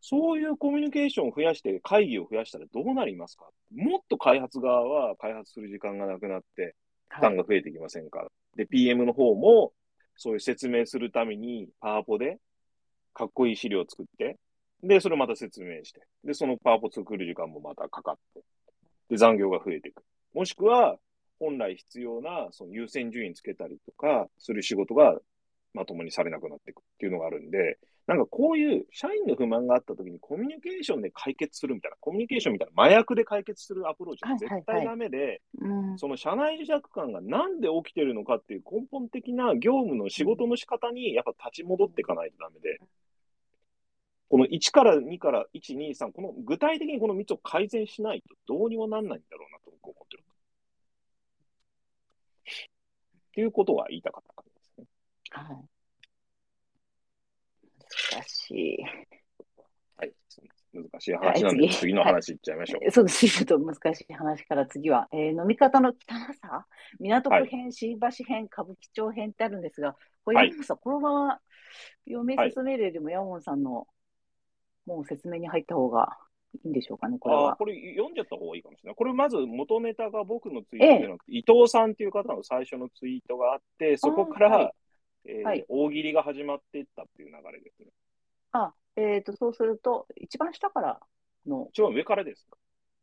[0.00, 3.44] そういうコミュニケーションを増やして、会議を増やしたらどうなりますか
[3.74, 6.74] もっと開発側は開発する時間がなくなって、
[7.08, 9.72] 負はい担が増えてきませんか、で、PM の方も、
[10.16, 12.38] そういう説明するために、パワポで、
[13.12, 14.38] かっこいい資料を作って、
[14.82, 18.42] で、それをまた説明して、で、そのパワポ作る時間もまたかかって、
[19.10, 20.02] で、残業が増えていく。
[20.34, 20.96] もしくは、
[21.38, 25.18] 本来必要な、その優先順位つけたりとか、する仕事が
[25.74, 26.80] まともにされなくなっていく。
[26.80, 35.98] っていうのがあるんで、なんかこういう社員の不満があった時にコミュニケーションで解決するみたいな、コミュニケーションみたいな麻薬で解決するアプローチは絶対ダメで、うん。
[35.98, 42.78] その社内自弱感がなんで起きてるのかっていう根本的な業務の仕事の仕方にやっぱ立ち戻っていかないとダメで、
[44.28, 50.24] この1から2から1、2、3、この具体的にこの3つを改善しないとどうにもなんないんだろうなと僕は思ってる。
[52.46, 54.86] っていうことは言いたかった感じですね。
[55.30, 55.56] はい。
[58.14, 58.82] 難しい。
[59.96, 60.12] はい。
[60.72, 62.90] 難しい話なんで、はい次次の話いっちゃいましょう。
[62.90, 63.28] そうです。
[63.28, 65.94] ちょっと難しい話から次は、えー飲み方の汚
[66.40, 66.66] さ？
[66.98, 71.40] 港区編、新橋編、歌舞伎町編ってあるんですが、これ、はい山本さん、このまま
[72.06, 73.86] 読み進めるよりも、山本さんの
[74.86, 76.16] もう説明に入った方が
[76.54, 77.56] いいんでしょうかね、これは。
[77.56, 78.94] これ読んじゃった方がいいかもしれない。
[78.96, 84.72] これまず元ネタが僕のツイートじゃなくて、伊藤さんっていう方の最初のツイートがあって、そこから、はい
[85.28, 87.88] えーはい大喜利が始まっていったっていう流れですね。
[88.52, 91.00] あ、えっ、と、そうすると、一番下から
[91.46, 92.46] の、一番上からです。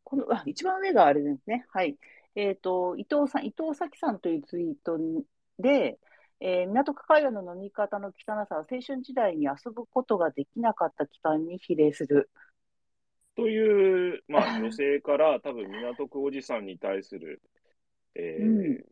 [0.04, 1.66] この、あ、一番上があれですね。
[1.70, 1.98] はい。
[2.34, 4.98] えっ、と、伊藤さん、伊藤咲さんというツイート
[5.58, 5.98] で、
[6.40, 12.30] えー港区会話の飲み方の汚さは青春時代に遊ぶことができなかった期間に比例する。
[13.36, 17.42] という、まあ、 女性から多分港区おじさんに対する、
[18.14, 18.44] えーう
[18.80, 18.84] ん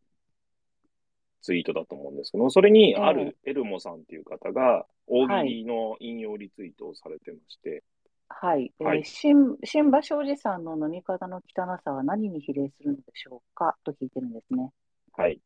[1.43, 7.83] ツイートだと思うんですけど、それにあえるエルモさんっていう方が大喜利の引用リツイートをされてまして、
[8.29, 8.73] はい。
[8.81, 13.77] えーはい新新橋おじさんの飲み方の汚さは何に比例するのでしょうか？
[13.85, 14.71] と聞いてるんですね。
[15.13, 15.41] はい。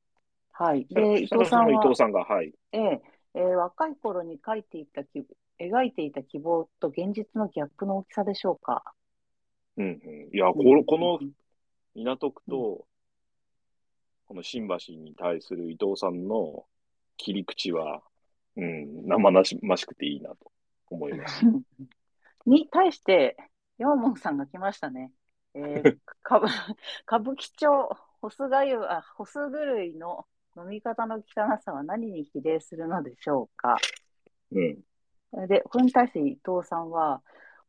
[0.59, 0.86] はい。
[0.88, 2.52] で、伊藤さんは伊、藤さんが、はい。
[2.72, 3.02] ええ
[3.34, 5.26] えー若い頃に描いていた希
[5.61, 8.82] 描いていた希望と現実のギャップの大きさでしょうか？
[9.76, 10.34] うんうん。
[10.34, 11.18] いや、この、この
[11.94, 12.86] 港区と、
[14.26, 16.64] この新橋に対する伊藤さんの
[17.18, 18.02] 切り口は、
[18.57, 20.50] うん、生々しくていいなと
[20.88, 21.44] 思います。
[22.46, 23.36] に対して、
[23.76, 25.12] 山門さんが来ましたね。
[25.54, 27.90] えー、 歌舞伎町、
[28.22, 30.26] ホスがゆ、あ、ホス狂いの
[30.57, 31.22] 飲み方の汚
[31.64, 33.76] さは何に比例するのでしょうか？
[34.52, 35.48] うん。
[35.48, 37.22] で、これに対して伊藤さんは、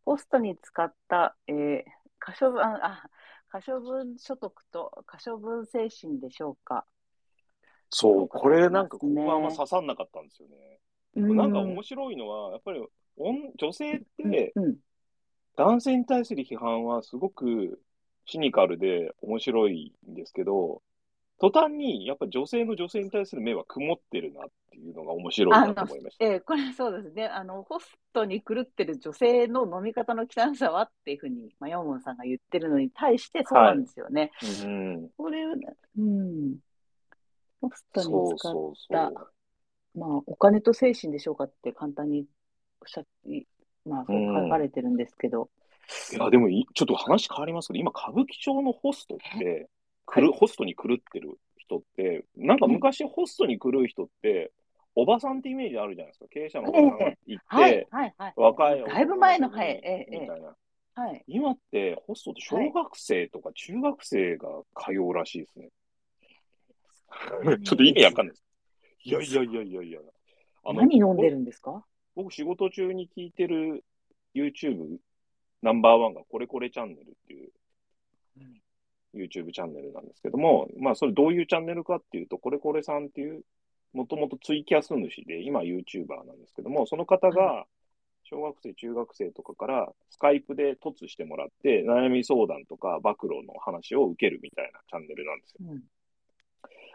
[0.05, 1.83] ホストに使った、えー、
[2.19, 3.03] 可処分、あ、
[3.49, 6.85] 可処分所得と可処分精神でしょうか？
[7.89, 10.79] そう、これなんか、ここはあんま刺さんなかったんですよね。
[11.15, 12.85] なんか面白いのは、やっぱり、
[13.17, 14.75] おん女性って、うん、うん
[15.55, 17.81] 男性に対する批判はすごく
[18.27, 20.83] シニカルで面白いんですけど、
[21.39, 26.25] 途端にやっぱ女性の女性に対する目は曇ってるなっていうのが面白いなと思いました。
[26.25, 27.27] えーこれそうですね。
[27.27, 34.31] あの、ホストに狂ってる女性の飲み方の汚さはっていうふうに、まあ、山本さんが言ってるのに対してそうなんですよね。
[34.63, 35.09] うん。
[35.15, 36.55] これ、うん。
[37.61, 39.31] ホストに使っそうそた、う。
[39.95, 42.25] まあ、お金と精神でしょうかって簡単に
[42.81, 43.45] おっしゃって、
[43.85, 45.49] まあ、そう書かれてるんですけど。
[46.11, 49.69] いや、でもい、ちょっと話変わりますけど、今、歌舞伎町のホストって、
[50.07, 54.51] くる、ホストに狂ってる人って、なんか昔ホストに狂う人って、
[54.95, 56.25] おばさんってイメージあるじゃないですか。
[56.29, 58.33] 経営者のおばさんが行って、はい、はい、はい。
[58.35, 60.55] 若いだいぶ前の、はい、ええ、ええ、みたいな。
[60.95, 61.23] はい。
[61.27, 64.49] 今って、ホストって小学生とか中学生が
[64.83, 65.69] 通うらしいですね。
[67.63, 68.43] ちょっと意味わかんないです。
[69.03, 69.99] いやいやいやいやいや。
[70.63, 71.85] あの何飲んでるんですか？
[72.15, 73.85] 僕仕事中に聞いてる
[74.33, 74.97] YouTube
[75.61, 77.51] ナンバーワンがこれこれチャンネルっていう
[79.13, 83.43] YouTube チャンネルなんですけども、まあそれどういうチャンネルかっていうと、これこれさんっていう、
[83.93, 87.65] もともとツイキャス主で、今 YouTuber なんですけども、その方が
[88.23, 95.57] 小学生、中学生とかからスカイプで突してもらって、悩み相談とか暴露の話を受けるみたいなチャンネルなんですよ。
[95.71, 95.83] うん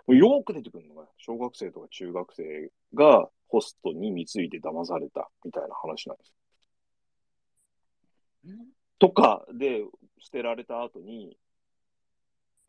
[0.06, 6.32] もうよく出てくるのが、小学生とか中学生がホストに貢いで騙されたみたいな話なんです
[8.48, 8.56] よ。
[8.98, 9.84] とかで
[10.20, 11.36] 捨てられた後に、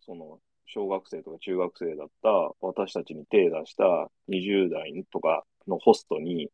[0.06, 2.30] その、小学生とか中学生だった
[2.62, 6.50] 私たちに手出した20代とかのホストに、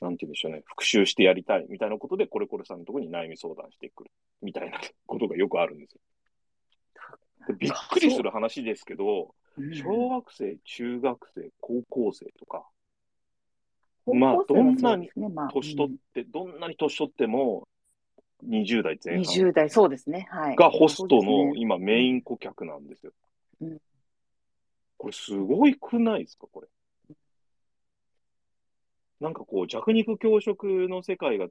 [0.00, 4.10] なんて言うんでしょうね、復讐してやりたいみたいなことで、これこれさんのところに悩み相談してくる。
[4.42, 6.00] みたいなことがよくあるんですよ。
[7.48, 9.74] でびっくりする話ですけど、うん。
[9.74, 12.66] 小学生、中学生、高校生とか、
[14.04, 15.10] 高まあどんなに
[15.52, 17.66] 年取って、どんなに年取っても、
[18.42, 20.26] 20代うん前半20代、そうですね。
[20.30, 20.56] はい。
[20.56, 23.12] がホストのね今メイン顧客なんですよ。
[23.60, 23.78] うん
[24.96, 26.68] これすごいくないですか、これ。
[29.20, 31.48] なんかこう弱肉強食の世界が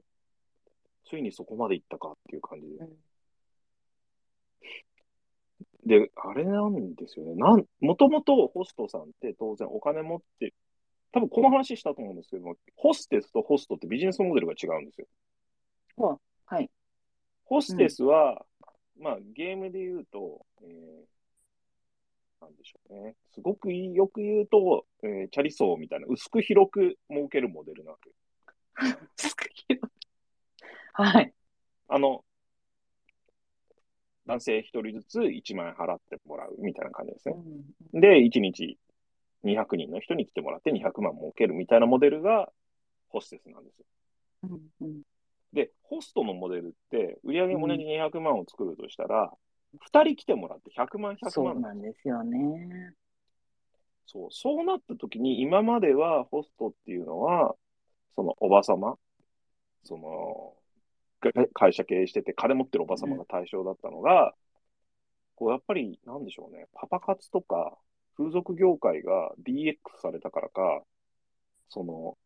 [1.08, 2.74] ついにそこまでいったかっていう感じで。
[2.76, 2.88] うん
[5.86, 7.34] で、あれなんですよね。
[7.34, 10.54] なん、もともとホストさんって当然お金持って、
[11.12, 15.06] 多分この話したと思うんですけども、ホステスとホストってビジネスモデルが違うんですよ。
[16.46, 16.70] ははい。
[17.44, 18.44] ホステスは、
[18.98, 23.14] まあゲームで言うと、えー、なんでしょうね。
[23.32, 28.10] すごくよく言うと、えーチャリソーみたいな薄く広く儲けるモデルなわけ。
[30.92, 31.32] はい。
[31.88, 32.24] あの、
[34.26, 37.36] 男性一人ずつ1万円払ってもらうみたいな感じですね。
[37.92, 38.78] で、1日
[39.44, 42.50] 200人の人に来てもらって200万儲けるみたいなモデルが
[43.08, 43.86] ホステスなんですよ。
[44.44, 45.02] うんうん
[45.54, 49.32] で、ホストのモデルって、売上同じ200万を作るとしたら、
[49.80, 52.92] 2人来てもらって100万、100そう万なんですよね。
[54.06, 57.54] そう、そうなった時に、今まではホストっていうのは、
[58.16, 58.96] そのおばさま、
[59.84, 60.54] その、
[61.20, 64.34] か会社経営してて金持ってるおばさまが対象だったのが、
[65.36, 67.76] こう、やっぱり、なんでしょうね、パパ活とか、
[68.16, 70.82] 風俗業界が DX されたからか、
[71.68, 72.16] その、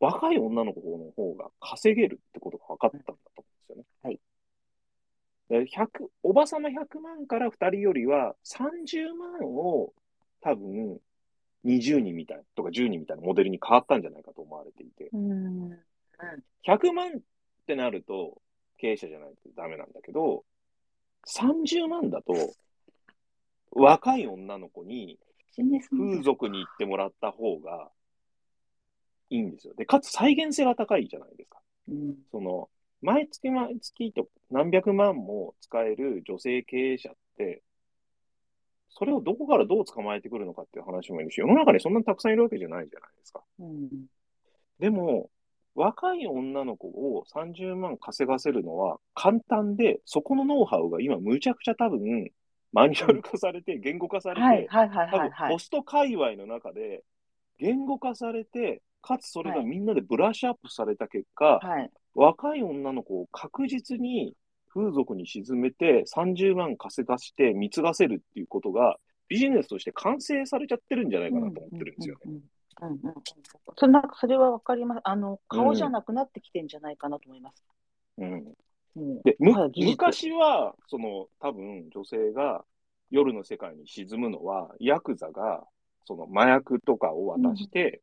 [0.00, 3.84] 若い女の子の方が稼げるってことが分かったんだと思うんですよね。
[4.02, 4.20] はい。
[5.48, 9.92] で、100、おばさま100万から2人よりは30万を
[10.40, 10.98] 多分
[11.64, 15.78] 20人みたいなとか10人みたいなモデルに変わったんじゃないかと思われていて、うん。
[16.66, 17.20] 100万っ
[17.66, 18.40] てなると
[18.78, 20.44] 経営者じゃないとダメなんだけど、
[21.26, 22.54] 30万だと
[23.72, 25.18] 若い女の子に
[25.90, 27.90] 風俗に行ってもらった方が
[29.30, 29.74] いいんですよ。
[29.74, 31.58] で、かつ再現性が高いじゃないですか。
[31.88, 32.68] うんその、
[33.02, 37.62] 毎月毎月と何百万も使える女性経営者って、
[38.88, 43.42] それをどこからどう捕まえてくるのかっていう話もいるし、世の中にそんなにたくさんいるわけじゃないじゃないですか。
[43.58, 43.88] うん
[44.78, 45.30] でも、
[45.74, 52.30] 若い女の子を30万稼がせるのは簡単で、そこのノウハウが今むちゃくちゃ多分、
[52.72, 55.58] マニュアル化されて、言語化されて、多分ホ。
[55.58, 57.04] スト界隈の中で
[57.58, 61.90] 言語化されて、かつそれがみんなでブラッシュアップされた結果、はい。
[62.14, 64.34] 若い女の子を確実に
[64.72, 68.96] 風俗に沈めて30万稼がして貢がせるっていうことが
[69.28, 72.20] ビジネスとして完成されちゃってるんじゃないかなと思ってるんですよね。
[72.26, 72.40] うんうん
[73.78, 75.00] そんかそれはわかります。
[75.04, 77.64] あの、顔じゃなくなってきてんじゃないかなと思います。
[78.18, 78.44] うん
[78.94, 82.64] もうで、む昔は、その、多分女性が
[83.10, 85.64] 夜の世界に沈むのは、ヤクザが、
[86.04, 88.00] その麻薬とかを渡して、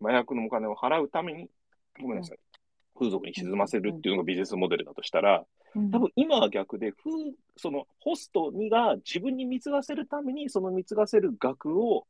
[0.00, 1.48] 麻薬のお金を払うために、
[2.00, 2.38] ごめんなさい、
[2.98, 7.10] 風俗に沈ませるっていうのがビジネスモデルだとしたら、うん多分今は逆で、風
[7.58, 12.06] そのホストにが自分に貢がせるために、その貢がせる額を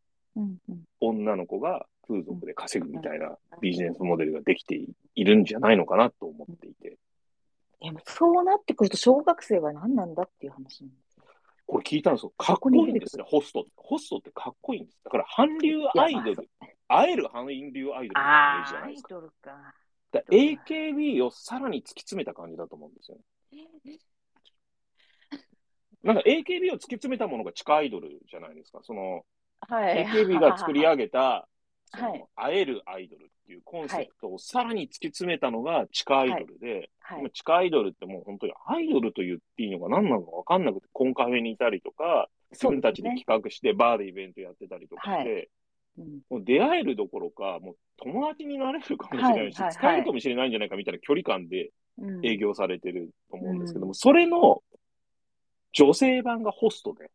[1.00, 4.80] 女の子が風俗で稼ぐみたいなビジネスモデルができて
[5.16, 6.96] いるんじゃないのかなと思っていて。
[7.80, 11.24] でもそうなってくると、小学生は何なんだっていう話なんですよ。
[11.66, 12.32] これ聞いたんですよ。
[12.38, 13.70] かっこいいんですね、ホストって。
[13.76, 15.00] ホストってかっこいいんです。
[15.04, 16.48] だから、韓流アイドル、
[16.88, 19.08] 会える韓流アイドルイメージじゃないですか。
[19.14, 19.74] ドルか。
[20.12, 23.24] だ AKB をさらに突き詰めた感じだと思うんですよね。
[26.02, 28.80] なんか AKB を突き詰めたものが地下アイドルじゃないですか。
[28.82, 29.24] その、
[29.68, 30.06] はい。
[30.06, 31.48] AKB が作り上げた、
[31.94, 37.30] そ はいの会えるアイドルっていうコンセプトをさらに突き詰めたのが地下アイドルで、はい今。
[37.30, 45.48] 地下アイドルってもう本当にアイドルと言っていいのか何なのか分かんなくて、コンカフェにいたりとか、自分たちで企画してバーでイベントやってたりとかして、うん
[46.28, 49.72] もう出会えるどころか、もう友達になれるかもしれないし、はいはいはい。
[49.72, 52.26] 使えるかもしれないんじゃないかみたいな距離感でうん。
[52.26, 53.94] 営業されてると思うんですけども、うん。
[53.94, 54.62] それの
[55.72, 57.10] 女性版がホストで、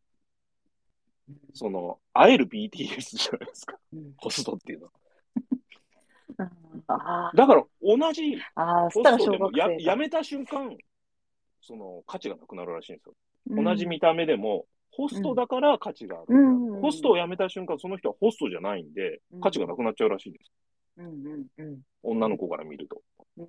[1.54, 4.14] その、会える BTS じゃないですか、うん。
[4.18, 4.92] ホストっていうのは。
[7.36, 10.76] だから同じホストでもややめた瞬間、
[11.62, 13.14] その価値がなくなるらしいんですよ。
[13.50, 16.26] が同じ見た目でも、ホストだから価値がある。
[16.30, 20.52] うんうんホストを辞めた瞬間、その人はホストじゃないんでうん、価値がなくなっちゃうらしいんです。
[20.98, 21.80] うんうんうん。
[22.02, 23.02] 女の子から見ると
[23.38, 23.48] うん。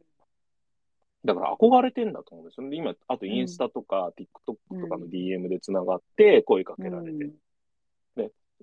[1.25, 2.77] だから憧れてんだと思うんですよね。
[2.77, 7.31] 今、あとインスタとか、TikTok とかの DM で繋がって声かけられて。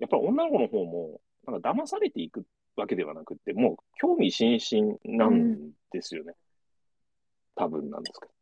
[0.00, 2.44] やっぱり女の子の方も、なんか騙されていく
[2.76, 6.34] わけではなくて、もう興味津々なんですよね。
[7.54, 8.32] 多分なんですけど。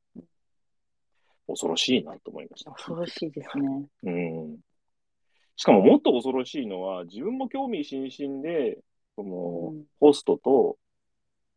[1.49, 2.71] 恐ろしいなと思いました。
[2.73, 3.89] 恐ろしいですね。
[4.05, 4.59] うん。
[5.57, 8.79] しかももっと恐ろしいのは、自分も興味津々で、
[9.17, 10.79] その、うんホストと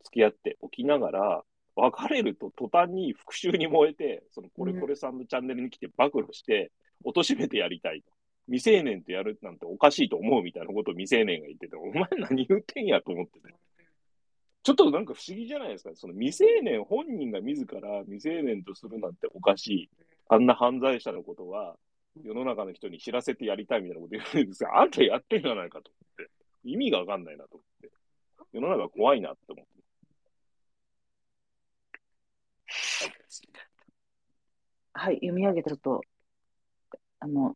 [0.04, 1.44] 付き合っておきながら、
[1.76, 6.72] 別れると途端に復讐に燃えて、そのこれこれさんのチャンネルに来て暴露して、
[7.06, 8.12] 貶めてやりたいと。
[8.48, 13.56] 未成年とやるなんておかしいと思うみたいなことを未成年が言ってて、お前何言ってんやと思ってね。
[14.64, 15.92] ちょっとなんか不思議じゃないですか。
[15.96, 19.90] その未成年本人が自ら未成年とするなんておかしい。
[20.30, 21.76] あんな犯罪者のことは
[22.24, 26.32] 世の中の人に知らせてやりたいみたいなこと言うんですが、あんたやってんじゃないかと思って。
[26.64, 27.92] 意味がわかんないなと思って。
[28.54, 29.72] 世の中怖いなって思って。
[34.94, 36.02] はい、読み上げたちょっと、
[37.20, 37.56] あの、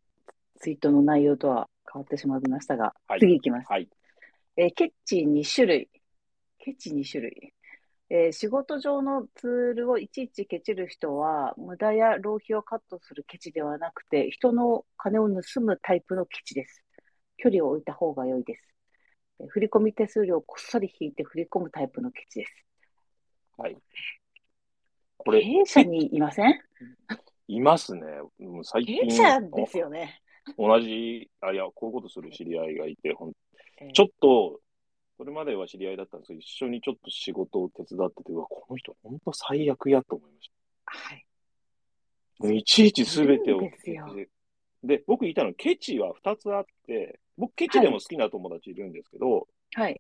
[0.60, 3.68] ツイートの内容とは変わってしまいましたが、はい次いきます。
[3.70, 3.90] はい。
[4.58, 5.90] えーケチ2種類。
[6.66, 7.54] ケチ2種類。
[8.10, 16.84] えー仕事上のツールをいちいちケチる人は、無駄や浪費をカットするケチではなくて、人の金を盗むタイプのケチです。
[17.38, 18.62] 距離を置いた方が良いです。
[19.42, 22.66] えー振込手数料をこっそり引いて振り込むタイプのケチです。
[23.58, 23.78] はい。
[25.18, 26.60] これ、経営者にいません？
[27.48, 28.02] いますね。
[28.40, 30.20] もう最経近、営者ですよね。
[30.58, 33.34] 同じ、あ、いや、こういうことする知り合いがいて、ほん
[33.82, 34.62] えーちょっと、
[35.18, 40.52] それまでは知り合いだったんですけど、一緒にちょっと仕事を手伝ってて、うわ、この人、本当最悪やと思いまし
[40.86, 41.26] はい。
[42.42, 42.52] た。
[42.52, 43.62] いちいちすべてを
[44.84, 50.00] で僕言いたのは、ケチは2つあって、僕、ケチでも好きな友達いるんですけど、はい。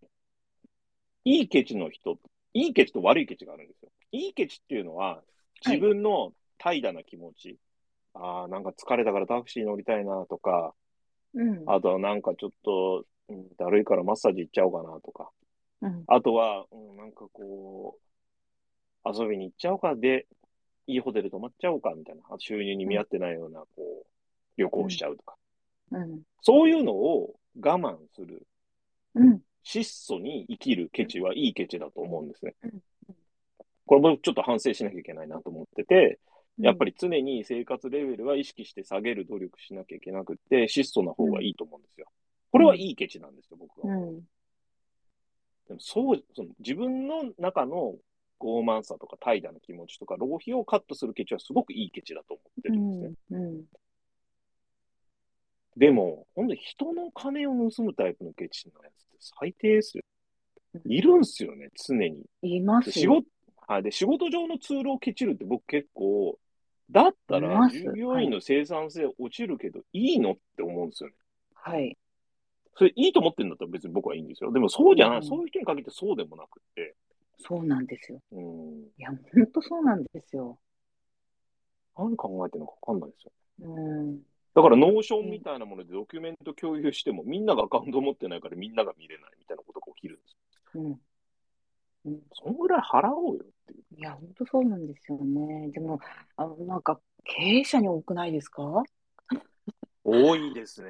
[1.23, 2.19] いいケチの人、
[2.53, 3.91] いいケチと悪いケチがあるんですよ。
[4.11, 5.23] いいケチっていうのは、
[5.65, 7.57] 自分の怠惰な気持ち。
[8.13, 10.73] ああ、なんか疲れたからタクシー乗りたいなとか、
[11.33, 11.63] うん。
[11.65, 15.29] あとはなんかちょっと、うん、だるいからマッサージ行っちゃおうかなとか、
[15.81, 16.03] うん。
[16.07, 20.27] あとは、うん、なんかこう、遊びに行っちゃおうかで、
[20.87, 24.05] いいホテル泊まっちゃおうかみたいな、あ収入に見合ってないような、こう、
[24.57, 25.35] 旅行しちゃうとか、
[25.91, 26.21] うん。
[26.41, 28.45] そういうのを我慢する、
[29.15, 29.41] うん。
[29.63, 32.83] 質素に生きるケチはいいケチだと思うんですねうん。
[33.87, 36.19] これもちょっと反省しなきゃいけないなと思ってて、
[36.59, 36.91] やっぱり。
[36.91, 42.07] り常に生活レベルは意識して下げる努力しなきゃいけなくて、質素な方がいいと思うんですよ。
[42.55, 43.93] これはいいケチなんですよ、僕は。
[43.93, 44.19] うん。
[45.67, 47.95] でもそう、その自分の中の
[48.39, 53.39] 傲慢さとか怠惰な気持ちとか、浪費をカットするケチはすごくいいケチだと思ってうるんですね。
[53.39, 53.43] ん。
[53.43, 53.63] うん。
[55.75, 60.03] でも、本当に人の金を盗むタイプのケチのやつって最低ですよ。
[60.85, 62.23] いるんすよね、常に。
[62.41, 63.15] いまです仕よ。
[63.15, 63.27] 事、
[63.67, 63.83] はい。
[63.83, 66.39] で、仕事上のツールをケチるって僕結構、
[66.89, 71.15] だったら従業員の生産性落ちるけど、いいのって思うんですよね。
[71.55, 71.97] はい。
[72.75, 74.51] それいいと思ってるんだったら別に僕はいいんですよ。
[74.51, 76.95] でもそうじゃない、うんそういう人に限ってそうでもなくって。
[77.37, 78.21] そうなんですよ。
[78.31, 78.79] うん。
[78.97, 80.57] いや、本当そうなんですよ。
[81.97, 83.31] 何考えてるのかわかんないですよ。
[83.61, 84.19] うん。
[84.53, 90.37] だから、ノーションみたいなものでドキュメント共有しても、みんながアカウント持ってないからみんなが見れないみたいなことが起きるんです。
[90.75, 91.01] うん。
[92.05, 92.21] うん。
[92.33, 93.83] そのぐらい払おうよっていう。
[93.97, 95.69] いや、本当そうなんですよね。
[95.71, 95.99] でも、
[96.37, 98.83] あの、なんか、経営者に多くないですか？
[100.05, 100.89] 多いですね。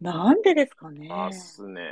[0.00, 1.08] なんでですかね。
[1.10, 1.82] あっすね。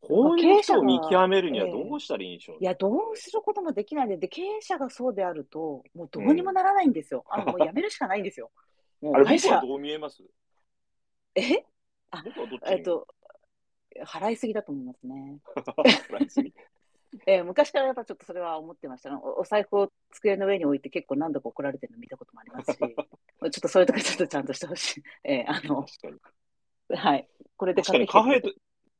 [0.00, 7.24] こういう人を見極めるにはどうしたらいいんでしょういや、どうすることもできないで、で、経営者がそうであると、もうどうにもならないんですよ。
[7.28, 8.50] あの、もう辞めるしかないんですよ。
[9.02, 10.22] も あれ、う会社、どう見えます？
[11.34, 11.64] え？
[12.24, 13.08] 僕はどっちえっと、
[14.04, 15.38] 払いすぎだと思いますね。
[16.08, 16.54] 払いすぎ？
[17.26, 19.16] えー昔からやっぱちょっとそれは思ってましたね。
[19.16, 25.02] おお財布を机の上に置いて結構何度か怒られてるの見たこともありますし、 ちょっとそういうとこちょっとちゃんとしてほしい。
[25.24, 26.10] えーあの、確か
[26.90, 26.96] に。
[26.96, 27.28] はい。
[27.56, 28.54] これで確かにカフェ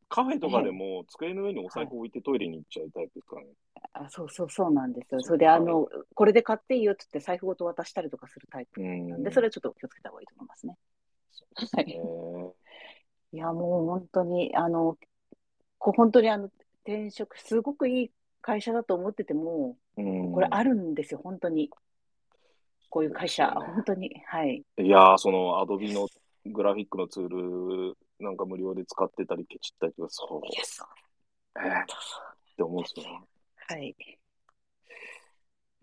[0.09, 3.49] カフェとかでも机の上にお財布置いてトイレに行っちゃうタイプですからね。
[3.93, 5.21] あ、そうそうそうなんですよ。
[5.23, 9.09] それであの、これで買っていいよって言って財布ごと渡したりとかするタイプうん。
[9.09, 10.77] なんで、それはちょっと気をつけた方がいいと思いますね。
[11.73, 11.91] はい。
[11.91, 12.53] え ー
[13.33, 14.97] いや、もう本当に、あの、
[15.79, 16.51] こう本当にあの、
[16.87, 18.11] 転職、すごくいい
[18.41, 21.71] 会社だと思ってても、うんこれあるんですよ、本当に。
[22.91, 24.23] こういう会社、本当に。
[24.27, 24.63] はい。
[24.79, 26.07] いやー、そのアドビの
[26.47, 30.41] グラフィックのツールなんか無料で使ってたりケチったりとか、そう。
[31.59, 31.87] えーっ
[32.57, 33.27] て思うんですよ。
[33.69, 33.97] はい。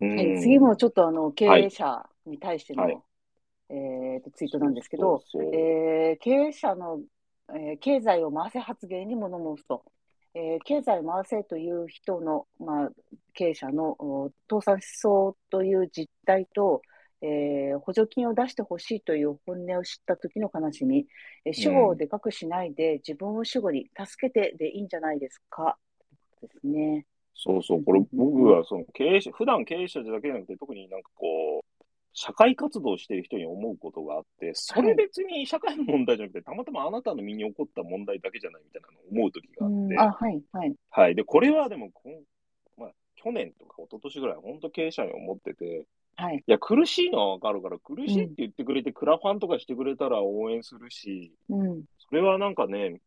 [0.02, 2.98] うんはい次もちょっとあの経営者に対しての、はい
[3.70, 7.00] えーとツイートなんですけど、そえー経営者の、
[7.56, 9.84] えー経済を回せ発言に物申すと、
[10.36, 12.90] えー経済を回せという人の、まあ、
[13.34, 16.82] 経営者の倒産しそうという実態と、
[17.22, 21.06] えー補助金を出してほしいという本音を知った時の悲しみ、
[21.46, 25.78] えー主語をでかくしないで、自分を主語に助けてでいいんじゃないですか？
[26.42, 27.06] ですね。
[27.36, 31.66] そうそう、これ僕はその経営者、普段経営者だけじゃなくて、特になんかこう、
[32.14, 40.76] 社会活動してる人に思うことがあって、それ別に社会の問題じゃなくて、たまたまあなたの身に起こった問題だけじゃないみたいなのを思う時があって、あ、はい、はい。
[40.90, 41.16] はい。
[41.16, 41.92] で、これはでも
[42.78, 45.86] まあ、去年とか一昨年ぐらい、本当経営者に思ってて、
[46.16, 46.38] はい。
[46.38, 51.84] いや、苦しいのはわかるから、苦しいって言ってくれて、クラファンとかしてくれたら応援するし、うん。
[51.98, 53.02] それはなんかね、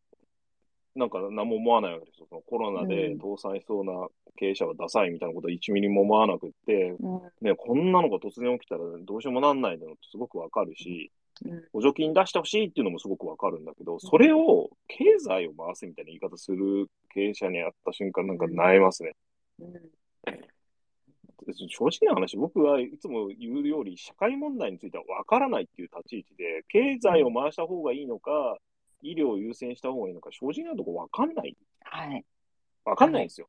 [0.97, 2.26] なんか何も思わないわけですよ。
[2.28, 7.20] そのコロナでうん倒産しそうな経営者はダサいみたいなことは1ミリも思わなくって、うん。
[7.40, 11.16] ね、こんなのが突然起きたらどうしようもなんないのってすごくわかるし、うん
[11.70, 19.12] 補助金出してほしいっていうのもすごくわかるんだけど、それを経済を回すみたいな言い方する経営者に会った瞬間なんか悩みますね。
[19.61, 19.70] うん
[21.68, 28.57] 正直な話、僕はいつも言うより、社会問題については分からないっていう立ち位置で、経済を回した方がいいのか、
[29.03, 31.57] 医療を優先した方がいいのか、正直なところ分かんない。
[31.82, 32.24] はい。
[32.84, 33.49] 分かんないんですよ。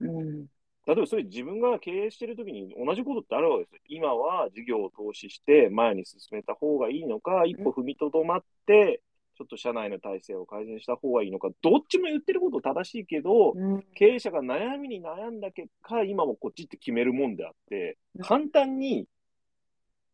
[0.00, 0.46] うん。
[0.84, 3.80] 例えばそれ自分が経営してるときに同じことってあるわけですよ。
[3.88, 9.00] 今は事業を投資して前に進めた方がいいのか、一歩踏みとどまって、
[9.38, 13.84] ちょっと社内の体制を改善した方がいいのか、どっちも言ってること正しいけど、うん。
[13.94, 19.06] 経営者が悩みに悩んだ結果、今もこっちって決めるもんであってうん、簡単に、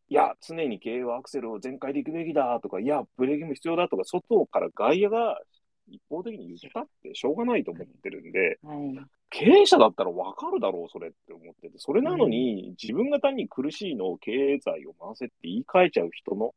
[0.09, 5.39] いや、常に経営はアクセルを全開で行くべきだとか、いや、ブレーキも必要だとか、外から外野が
[5.87, 8.99] 一方的に言ったってしょうがないと思ってるんで、はい。
[9.29, 16.55] 経営者だったら分かるだろう、それって思ってて、それなのに、自分が単に苦しいのを経済を回せって言い換えちゃう人の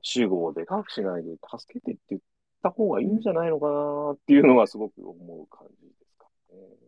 [0.00, 2.22] 主語をでかくしないで、助けてって言っ
[2.62, 6.81] た方がいいんじゃないのかなっていうのがすごく思う感じですかね。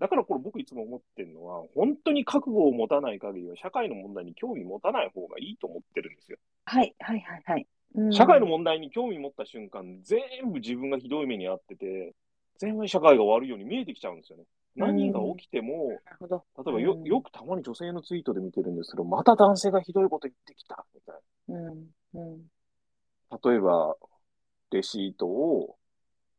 [0.00, 6.38] だからこれ僕いつも思ってるのは、本当に覚悟を持たない限りは社会の問題に興味持たない方がいいと思ってるんですよ。
[6.64, 7.66] はい、はい、はい、はい。
[7.94, 12.14] うん社会の問題に興味持った瞬間、全部自分がひどい目に遭ってて、
[12.58, 14.44] 全部社会が悪いように見えてきちゃうんですよね。
[14.76, 16.44] 何が起きても、なるほど。
[16.64, 21.16] 例えばようんよくたまに女性のツイートで見てるんですけど、また男性がひどいこと言ってきたみたい
[21.48, 21.90] うん。
[22.14, 22.50] うん。
[23.30, 23.38] な。
[23.50, 23.96] 例えば、
[24.70, 25.76] レシートを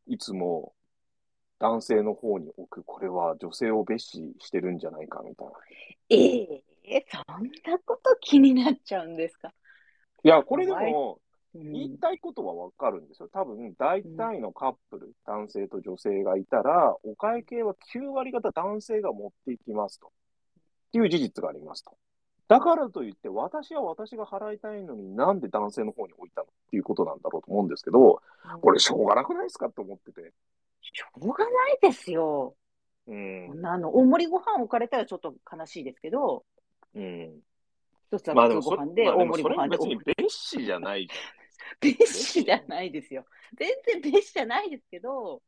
[0.07, 0.73] いつも
[1.61, 5.53] 男性の方に置く、これは女性を蔑視してるんじゃないかみたいな。
[6.09, 9.53] ええそんなこと気になっちゃうんですか？
[10.23, 11.19] いや、これでも、
[11.53, 13.27] うん言いたいことはわかるんですよ。
[13.27, 20.07] 多分、大体のカップル、男性と女性がいたら、お会計は9割方男性が持っていきますと。
[20.07, 20.11] っ
[20.93, 21.91] ていう事実がありますと。
[22.47, 26.45] だからといって、私は私が払いたいのになんで男性の方に置いたの？
[26.45, 28.21] っていうことなんだろうと思うんですけど、
[28.61, 29.69] これしょうがなくないですか？
[29.69, 30.31] と思ってて。
[30.81, 32.55] しょうがないですよ。
[33.07, 33.65] うん。
[33.65, 36.45] あの、大盛りご飯置かれたらちょっと悲しいですけど、
[36.95, 37.39] うん。
[38.11, 41.13] 一つは普通ご飯で、まあで大盛りご飯でもそれは別、に蔑視じゃないじ
[41.97, 43.25] 別視じゃないですよ。
[43.57, 43.69] 全
[44.01, 45.41] 然別視じゃないですけど。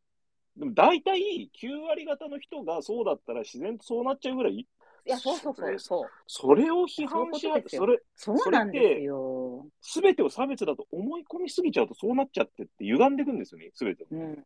[0.56, 4.68] でも大体9割方の人がそうだったら自然とそうなっちゃうぐらい、い
[5.06, 6.10] や、そうそうそうそう。
[6.28, 9.66] それを批判し合う、そういうことですよそれ、そうなんですよ。
[9.82, 14.06] すべてを差別だと思い込みすぎちゃうとそうなっちゃってって歪んでいくんですよね、すべて。
[14.12, 14.46] うん。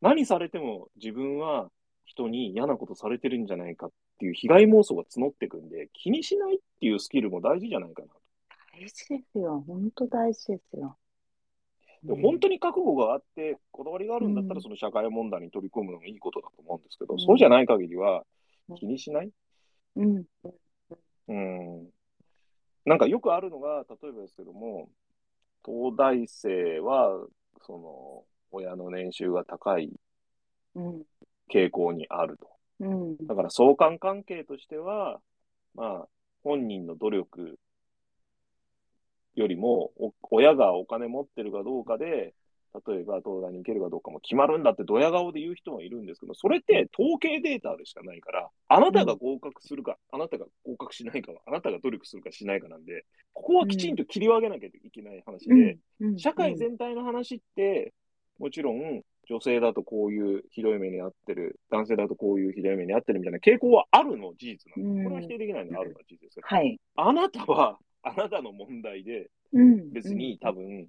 [0.00, 1.70] 何されても自分は
[2.04, 8.08] 人に嫌なことされてるんじゃないかっていう被害妄想が募っていくんで、気にしないっていうスキルも大事じゃないかな。
[8.72, 9.64] 大事ですよ。
[9.66, 10.96] 本当大事ですよ。
[12.04, 18.22] でも本当に覚悟があって、こだわりがあるんだったら、うんその社会問題に取り込むのもいいことだと思うんですけど、うんそうじゃない限りは
[18.76, 19.30] 気にしない？
[19.96, 20.24] うん。
[21.28, 21.90] うん。
[22.84, 24.88] なんかよくあるのが、例えばですけども、
[25.66, 27.26] 東大生は、
[27.62, 29.90] その、親の年収が高い
[30.74, 31.02] うん。
[31.52, 32.48] 傾向にあると。
[32.80, 33.26] うん。
[33.26, 35.20] だから相関関係としては、
[35.74, 36.08] まあ、
[36.42, 37.58] 本人の努力
[39.34, 42.34] よりも、お親がお金持ってるかどうかで、
[42.86, 55.56] 例えば東大に行けるかどうかも決まるんだってドヤ顔で言う人もいるんですけど、それって統計データでしかないから、あなたが合格するか、あなたが合格しないかは、あなたが努力するかしないかなんで、ここはきちんと切り分けなきゃいけない話で、う
[56.12, 57.92] ん社会全体の話って、
[58.38, 66.80] もちろん、女性だとこういうひどい目に遭ってる、男性だとこういうひどい目に遭ってるみたいな傾向はあるの事実なんで、うんこれは否定できないのはあるのは事実ですけど、はい。
[66.96, 70.88] あなたは、あなたの問題で、うん別に多分、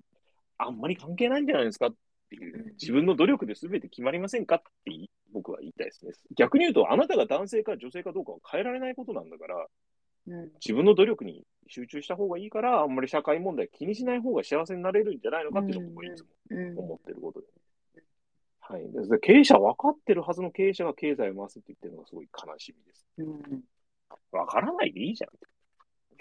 [0.58, 1.96] あんまり関係ないんじゃないですかっっ
[2.30, 4.92] ていう、自分の努力で全て決まりませんかって
[5.34, 6.12] 僕は言いたいですね。
[6.38, 9.68] 逆に言うと、あなたが男性か女性かどうかは変えられないことなんだから、
[10.28, 10.52] うん。
[10.64, 16.80] 自分の努力に集中した方がいいから、あんまり社会問題気にしない方が幸せになれるんじゃないのかっていうのが僕はいつもうん。
[16.80, 17.48] 思ってることで。
[18.60, 19.10] はい。
[19.10, 23.08] で経営者分かってるはずの経営者が経済を回すって言ってるのがすごい悲しみです。
[23.20, 23.62] うん。
[24.32, 25.30] 分からないでいいじゃん。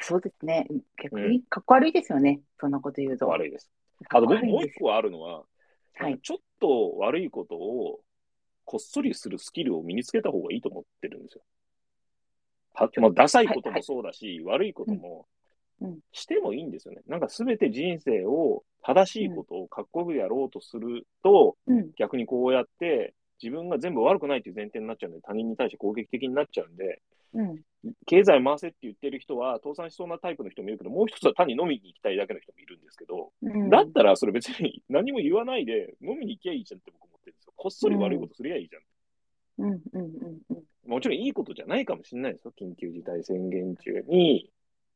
[0.01, 0.67] そうですね。
[1.03, 2.41] 逆にかっこ悪いですよね。
[2.61, 3.27] そんなこと言うと。
[3.27, 3.71] 悪いです。
[4.11, 4.87] あと僕もう一個。
[4.87, 5.45] 個あるのは、
[5.95, 6.19] はい。
[6.21, 8.01] ちょっと悪いことを
[8.65, 11.43] こっそりするスキルを身につけた方がいいと思ってるんですよ。
[12.75, 15.25] はまあ、ダサいこともそうだし、悪いこともうんうん
[16.13, 17.03] してもいいんですよね。
[17.07, 21.91] なんかすべて人生を正しいことをかっこよくやろうとすると、うん。
[21.97, 27.01] 逆にこうやって自分が全部悪くないっていう前提になっちゃうんで、他人に対して攻撃的になっちゃうんで、
[27.35, 27.61] うん。
[28.07, 33.71] 経済回せって言ってる人は倒産しそうなタイプの人もいるけど、もう一つは単に飲みに行きたいだけの人もいるんですけど、うん。
[33.71, 37.53] だったらそれ別に 何も言わないで飲みに行きゃいいじゃんって僕思ってるんですよ。
[37.57, 38.83] こっそり悪いことすりゃいいじゃん。
[39.59, 39.83] うん。
[39.93, 40.03] うん。
[40.03, 40.41] うん。
[40.51, 40.65] うん。
[40.87, 42.53] もちろんいいことじゃないかもしれないですよ。
[42.59, 44.51] 緊急事態宣言中に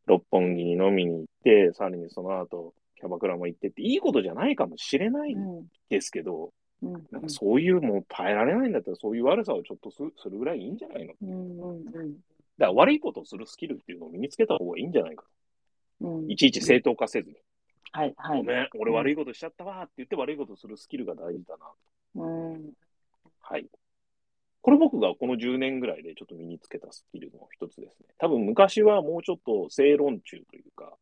[0.07, 6.93] 六本木に飲みに行って、さらにその後キャバクラも行ってって、いいことじゃないかもしれないんですけど、うん。
[7.11, 11.09] なんかそういうもう耐えられないんだったらそういう悪さをちょっとすするぐらいいいんじゃないの？
[11.09, 12.01] だかうん。
[12.01, 12.17] うん。
[12.59, 15.25] ら悪いことをするスキルっていうのを身につけた方がいいんじゃないか。
[16.01, 16.31] うん。
[16.31, 17.37] いちいち正当化せずに。
[17.93, 18.15] はい。
[18.17, 18.39] はい。
[18.39, 22.23] ごめん、俺悪いことしちゃったわって言って悪いことするスキルが大事だな。
[22.25, 22.73] うん。
[23.41, 23.67] はい。
[24.63, 28.07] これ僕がこの10年ぐらいでちょっと身につけたスキルの一つですね。
[28.19, 30.97] 多分昔はもうちょっと正論中というか、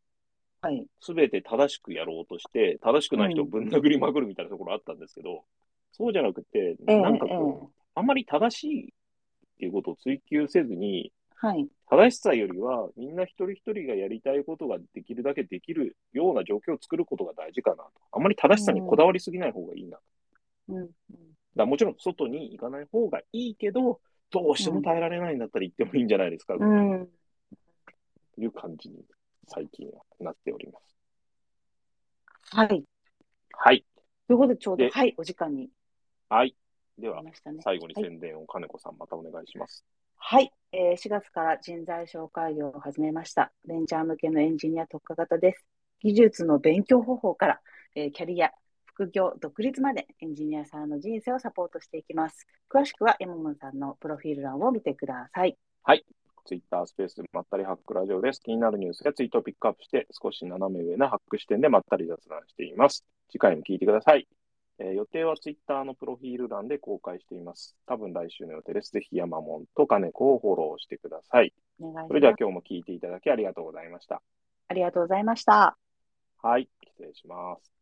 [0.63, 0.87] はい。
[1.01, 5.45] すべて正しくやろうとして、正しくない人をぶん殴りまくるみたいなところあったんですけど、
[5.93, 8.89] そうじゃなくて、ええなんかえこう、あんまり正しいっ
[9.59, 11.67] ていうことを追求せずに、はい。
[11.91, 17.91] 正しさよりは、みんな一人一人がやりたいことができるだけできるような状況を作ることが大事かなと。
[18.13, 19.91] あんまり正しさにこだわりすぎない方がいいな。
[19.93, 20.01] だか
[20.69, 20.91] うん。
[21.57, 27.09] らもちろん外に行かない方がいいけど、どうしても耐えられないんだったら行ってもいいんじゃないですか、とうん。
[28.39, 29.05] いう感じに
[29.49, 30.97] 最近はなっております。
[32.57, 32.85] はい。
[33.53, 33.85] はい。
[34.27, 35.69] ということで、ちょうど、ではい、お時間に
[36.29, 36.55] はい。
[36.99, 37.33] ではね。
[37.63, 39.85] 最後にはい宣伝を金子さんまたお願いします。
[40.17, 43.53] はい、えー4月から人材紹介業を始めました。
[43.67, 45.65] ベンチャー向けのエンジニア特化型です。
[46.01, 47.61] 技術の勉強方法から、
[47.97, 48.53] えーキャリア、
[49.01, 52.47] 副業、独立までエンジニアさんの人生をサポートしていきます。
[52.69, 55.57] 詳しくはエモモンさんのプロフィール欄を見てください。
[56.45, 58.43] ツイッタースペースまったりハックラジオです。
[58.43, 63.07] 気になるニュースやツイートをピックアップして、少し斜め上なハック視点でまったり雑談しています。
[63.31, 64.29] 次回も聞いてください。
[64.79, 67.75] えー予定はツイッターのプロフィール欄で公開しています。
[67.87, 68.93] 多分来週の予定です。
[68.93, 71.55] ぜひ山門と金子をフォローしてください。
[71.81, 72.35] お願いしそれでは。
[72.39, 74.21] 今日も聞いていただきありがとうございました。
[74.69, 75.79] ありがとうございました。
[76.43, 77.80] はい、失礼します。